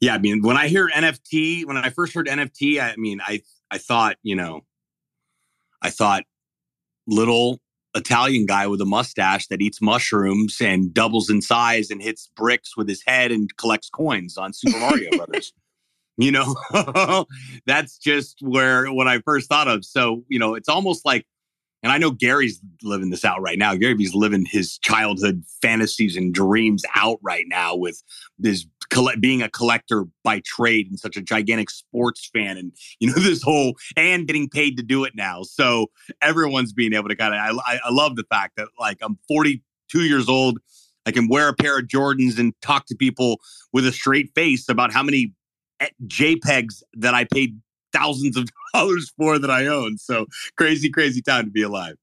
Yeah, 0.00 0.14
I 0.14 0.18
mean, 0.18 0.42
when 0.42 0.56
I 0.56 0.66
hear 0.66 0.88
NFT, 0.88 1.64
when 1.64 1.76
I 1.76 1.90
first 1.90 2.12
heard 2.14 2.26
NFT, 2.26 2.80
I 2.80 2.96
mean, 2.96 3.20
I 3.24 3.42
I 3.70 3.78
thought, 3.78 4.16
you 4.22 4.34
know, 4.34 4.62
I 5.80 5.90
thought 5.90 6.24
little 7.06 7.60
Italian 7.94 8.46
guy 8.46 8.66
with 8.66 8.80
a 8.80 8.86
mustache 8.86 9.48
that 9.48 9.60
eats 9.60 9.82
mushrooms 9.82 10.58
and 10.60 10.92
doubles 10.94 11.28
in 11.28 11.42
size 11.42 11.90
and 11.90 12.02
hits 12.02 12.30
bricks 12.36 12.76
with 12.76 12.88
his 12.88 13.02
head 13.06 13.30
and 13.30 13.54
collects 13.56 13.90
coins 13.90 14.36
on 14.38 14.52
Super 14.52 14.78
Mario 14.78 15.10
Brothers. 15.16 15.52
You 16.18 16.30
know, 16.30 16.54
that's 17.66 17.98
just 17.98 18.38
where 18.42 18.92
what 18.92 19.08
I 19.08 19.20
first 19.20 19.48
thought 19.48 19.68
of. 19.68 19.84
So, 19.84 20.24
you 20.28 20.38
know, 20.38 20.54
it's 20.54 20.68
almost 20.68 21.04
like 21.04 21.26
and 21.82 21.90
I 21.90 21.98
know 21.98 22.12
Gary's 22.12 22.60
living 22.82 23.10
this 23.10 23.24
out 23.24 23.40
right 23.40 23.58
now. 23.58 23.74
Gary 23.74 23.94
Vee's 23.94 24.14
living 24.14 24.44
his 24.44 24.78
childhood 24.78 25.42
fantasies 25.60 26.16
and 26.16 26.32
dreams 26.32 26.84
out 26.94 27.18
right 27.22 27.44
now 27.48 27.74
with 27.74 28.02
this 28.38 28.64
being 29.20 29.42
a 29.42 29.48
collector 29.48 30.04
by 30.24 30.40
trade 30.44 30.88
and 30.88 30.98
such 30.98 31.16
a 31.16 31.22
gigantic 31.22 31.70
sports 31.70 32.28
fan, 32.32 32.56
and 32.56 32.72
you 33.00 33.08
know 33.08 33.14
this 33.16 33.42
whole 33.42 33.74
and 33.96 34.26
getting 34.26 34.48
paid 34.48 34.76
to 34.76 34.82
do 34.82 35.04
it 35.04 35.14
now. 35.14 35.42
So 35.42 35.86
everyone's 36.20 36.72
being 36.72 36.92
able 36.92 37.08
to 37.08 37.16
kind 37.16 37.34
of. 37.34 37.60
I, 37.66 37.78
I 37.84 37.90
love 37.90 38.16
the 38.16 38.24
fact 38.24 38.56
that 38.56 38.68
like 38.78 38.98
I'm 39.02 39.18
42 39.28 40.00
years 40.00 40.28
old. 40.28 40.58
I 41.04 41.10
can 41.10 41.26
wear 41.28 41.48
a 41.48 41.54
pair 41.54 41.78
of 41.78 41.86
Jordans 41.86 42.38
and 42.38 42.54
talk 42.62 42.86
to 42.86 42.94
people 42.94 43.40
with 43.72 43.84
a 43.86 43.92
straight 43.92 44.30
face 44.36 44.68
about 44.68 44.92
how 44.92 45.02
many 45.02 45.34
eh, 45.80 45.88
JPEGs 46.06 46.82
that 46.94 47.12
I 47.12 47.24
paid 47.24 47.60
thousands 47.92 48.36
of 48.36 48.48
dollars 48.74 49.12
for 49.16 49.38
that 49.38 49.50
I 49.50 49.66
own. 49.66 49.98
So 49.98 50.26
crazy, 50.56 50.88
crazy 50.88 51.20
time 51.20 51.46
to 51.46 51.50
be 51.50 51.62
alive. 51.62 51.96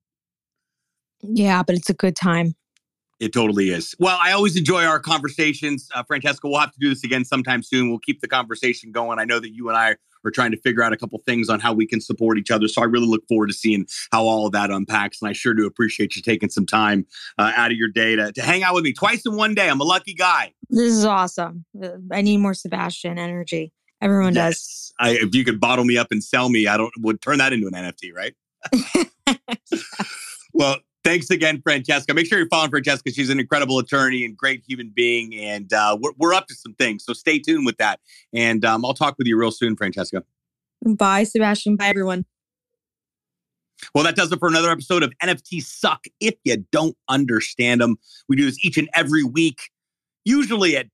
Yeah, 1.21 1.63
but 1.63 1.75
it's 1.75 1.89
a 1.89 1.93
good 1.93 2.15
time. 2.15 2.55
It 3.19 3.33
totally 3.33 3.69
is. 3.69 3.95
Well, 3.99 4.17
I 4.21 4.31
always 4.31 4.55
enjoy 4.55 4.85
our 4.85 4.99
conversations. 4.99 5.89
Uh, 5.93 6.03
Francesca, 6.03 6.47
we'll 6.47 6.59
have 6.59 6.71
to 6.71 6.79
do 6.79 6.87
this 6.87 7.03
again 7.03 7.25
sometime 7.25 7.61
soon. 7.61 7.89
We'll 7.89 7.99
keep 7.99 8.21
the 8.21 8.29
conversation 8.29 8.93
going. 8.93 9.19
I 9.19 9.25
know 9.25 9.39
that 9.39 9.53
you 9.53 9.67
and 9.67 9.77
I 9.77 9.97
are 10.25 10.31
trying 10.31 10.51
to 10.51 10.57
figure 10.57 10.83
out 10.83 10.93
a 10.93 10.97
couple 10.97 11.19
things 11.25 11.49
on 11.49 11.59
how 11.59 11.73
we 11.73 11.85
can 11.85 11.99
support 11.99 12.37
each 12.37 12.51
other. 12.51 12.67
So 12.67 12.81
I 12.81 12.85
really 12.85 13.07
look 13.07 13.27
forward 13.27 13.47
to 13.47 13.53
seeing 13.53 13.85
how 14.11 14.23
all 14.23 14.45
of 14.45 14.53
that 14.53 14.69
unpacks. 14.69 15.21
And 15.21 15.29
I 15.29 15.33
sure 15.33 15.53
do 15.53 15.65
appreciate 15.65 16.15
you 16.15 16.21
taking 16.21 16.49
some 16.49 16.65
time 16.65 17.05
uh, 17.37 17.51
out 17.55 17.71
of 17.71 17.77
your 17.77 17.89
day 17.89 18.15
to, 18.15 18.31
to 18.31 18.41
hang 18.41 18.63
out 18.63 18.73
with 18.73 18.83
me 18.83 18.93
twice 18.93 19.25
in 19.25 19.35
one 19.35 19.53
day. 19.53 19.69
I'm 19.69 19.81
a 19.81 19.85
lucky 19.85 20.13
guy. 20.13 20.53
This 20.69 20.93
is 20.93 21.05
awesome. 21.05 21.65
Uh, 21.81 21.89
I 22.11 22.21
need 22.21 22.37
more 22.37 22.53
Sebastian 22.53 23.17
energy. 23.17 23.73
Everyone 24.01 24.33
yes. 24.33 24.55
does. 24.55 24.93
I, 24.99 25.09
if 25.11 25.35
you 25.35 25.43
could 25.43 25.59
bottle 25.59 25.83
me 25.83 25.97
up 25.97 26.07
and 26.11 26.23
sell 26.23 26.49
me, 26.49 26.67
I 26.67 26.77
don't 26.77 26.93
would 26.99 27.21
turn 27.21 27.39
that 27.39 27.51
into 27.51 27.67
an 27.67 27.73
NFT, 27.73 28.13
right? 28.13 28.33
well, 30.53 30.77
thanks 31.03 31.29
again, 31.29 31.61
Francesca. 31.61 32.13
Make 32.13 32.27
sure 32.27 32.37
you're 32.37 32.49
following 32.49 32.71
Francesca. 32.71 33.11
She's 33.11 33.29
an 33.29 33.39
incredible 33.39 33.79
attorney 33.79 34.25
and 34.25 34.35
great 34.35 34.63
human 34.67 34.89
being, 34.89 35.35
and 35.35 35.71
uh, 35.73 35.97
we're, 35.99 36.11
we're 36.17 36.33
up 36.33 36.47
to 36.47 36.55
some 36.55 36.73
things. 36.75 37.03
So 37.05 37.13
stay 37.13 37.39
tuned 37.39 37.65
with 37.65 37.77
that. 37.77 37.99
And 38.33 38.63
um, 38.65 38.85
I'll 38.85 38.93
talk 38.93 39.15
with 39.17 39.27
you 39.27 39.37
real 39.37 39.51
soon, 39.51 39.75
Francesca. 39.75 40.23
Bye, 40.85 41.23
Sebastian. 41.23 41.75
Bye, 41.75 41.87
everyone. 41.87 42.25
Well, 43.93 44.03
that 44.03 44.15
does 44.15 44.31
it 44.31 44.39
for 44.39 44.49
another 44.49 44.69
episode 44.69 45.03
of 45.03 45.13
NFT 45.23 45.63
Suck 45.63 46.05
if 46.19 46.35
you 46.43 46.65
don't 46.71 46.97
understand 47.07 47.81
them. 47.81 47.97
We 48.27 48.35
do 48.35 48.45
this 48.45 48.63
each 48.63 48.77
and 48.77 48.89
every 48.93 49.23
week, 49.23 49.69
usually 50.25 50.75
at 50.75 50.87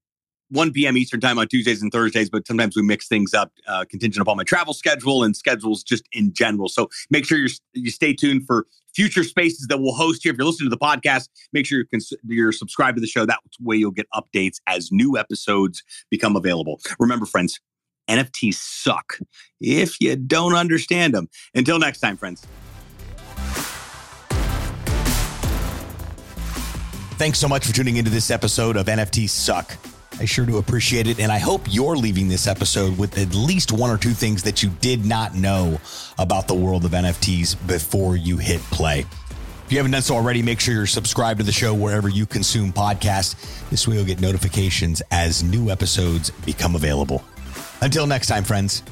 1 0.50 0.72
p.m. 0.72 0.98
Eastern 0.98 1.20
time 1.20 1.38
on 1.38 1.48
Tuesdays 1.48 1.82
and 1.82 1.92
Thursdays, 1.92 2.30
but 2.30 2.46
sometimes 2.46 2.76
we 2.76 2.84
mix 2.84 3.08
things 3.08 3.34
up 3.34 3.52
uh, 3.68 3.86
contingent 3.90 4.22
upon 4.22 4.38
my 4.38 4.44
travel 4.44 4.74
schedule 4.74 5.24
and 5.24 5.36
schedules 5.36 5.84
just 5.84 6.08
in 6.12 6.34
general. 6.34 6.70
So 6.70 6.90
make 7.10 7.26
sure 7.26 7.38
you're, 7.38 7.50
you 7.74 7.92
stay 7.92 8.14
tuned 8.14 8.46
for 8.46 8.68
future 8.94 9.24
spaces 9.24 9.68
that 9.68 9.80
we'll 9.80 9.94
host 9.94 10.24
here. 10.24 10.32
If 10.32 10.38
you're 10.38 10.48
listening 10.48 10.70
to 10.70 10.76
the 10.76 10.80
podcast, 10.80 11.30
make 11.52 11.66
sure 11.66 11.80
you're, 11.80 11.88
cons- 11.88 12.14
you're 12.26 12.52
subscribed 12.52 12.98
to 12.98 13.02
the 13.02 13.08
show. 13.08 13.26
That 13.26 13.40
way 13.60 13.76
you'll 13.76 13.92
get 13.92 14.08
updates 14.14 14.60
as 14.68 14.92
new 14.92 15.18
episodes 15.18 15.84
become 16.10 16.36
available. 16.36 16.80
Remember, 17.00 17.26
friends, 17.26 17.60
NFTs 18.10 18.56
suck 18.56 19.18
if 19.60 20.00
you 20.00 20.16
don't 20.16 20.54
understand 20.54 21.14
them. 21.14 21.28
Until 21.54 21.80
next 21.80 22.00
time, 22.00 22.18
friends. 22.18 22.46
Thanks 27.18 27.40
so 27.40 27.48
much 27.48 27.66
for 27.66 27.74
tuning 27.74 27.96
into 27.96 28.12
this 28.12 28.30
episode 28.30 28.76
of 28.76 28.88
NFT 28.88 29.30
Suck. 29.30 29.78
I 30.20 30.26
sure 30.26 30.46
do 30.46 30.58
appreciate 30.58 31.08
it. 31.08 31.20
And 31.20 31.32
I 31.32 31.40
hope 31.40 31.62
you're 31.70 31.98
leaving 31.98 32.28
this 32.28 32.48
episode 32.48 32.98
with 32.98 33.18
at 33.18 33.36
least 33.36 33.72
one 33.72 33.90
or 33.90 33.98
two 33.98 34.12
things 34.12 34.44
that 34.44 34.64
you 34.64 34.70
did 34.82 35.06
not 35.06 35.36
know 35.36 35.80
about 36.18 36.48
the 36.48 36.54
world 36.54 36.86
of 36.86 36.92
NFTs 36.92 37.56
before 37.68 38.16
you 38.16 38.38
hit 38.38 38.62
play. 38.72 39.06
If 39.66 39.72
you 39.72 39.78
haven't 39.78 39.92
done 39.92 40.04
so 40.04 40.16
already, 40.16 40.42
make 40.44 40.60
sure 40.60 40.76
you're 40.76 40.86
subscribed 40.86 41.40
to 41.40 41.46
the 41.46 41.52
show 41.52 41.74
wherever 41.74 42.08
you 42.08 42.26
consume 42.26 42.72
podcasts. 42.72 43.36
This 43.70 43.88
way 43.88 43.96
you'll 43.96 44.06
get 44.06 44.22
notifications 44.22 45.02
as 45.12 45.44
new 45.44 45.70
episodes 45.72 46.30
become 46.30 46.76
available. 46.76 47.24
Until 47.82 48.06
next 48.08 48.28
time, 48.28 48.44
friends. 48.44 48.84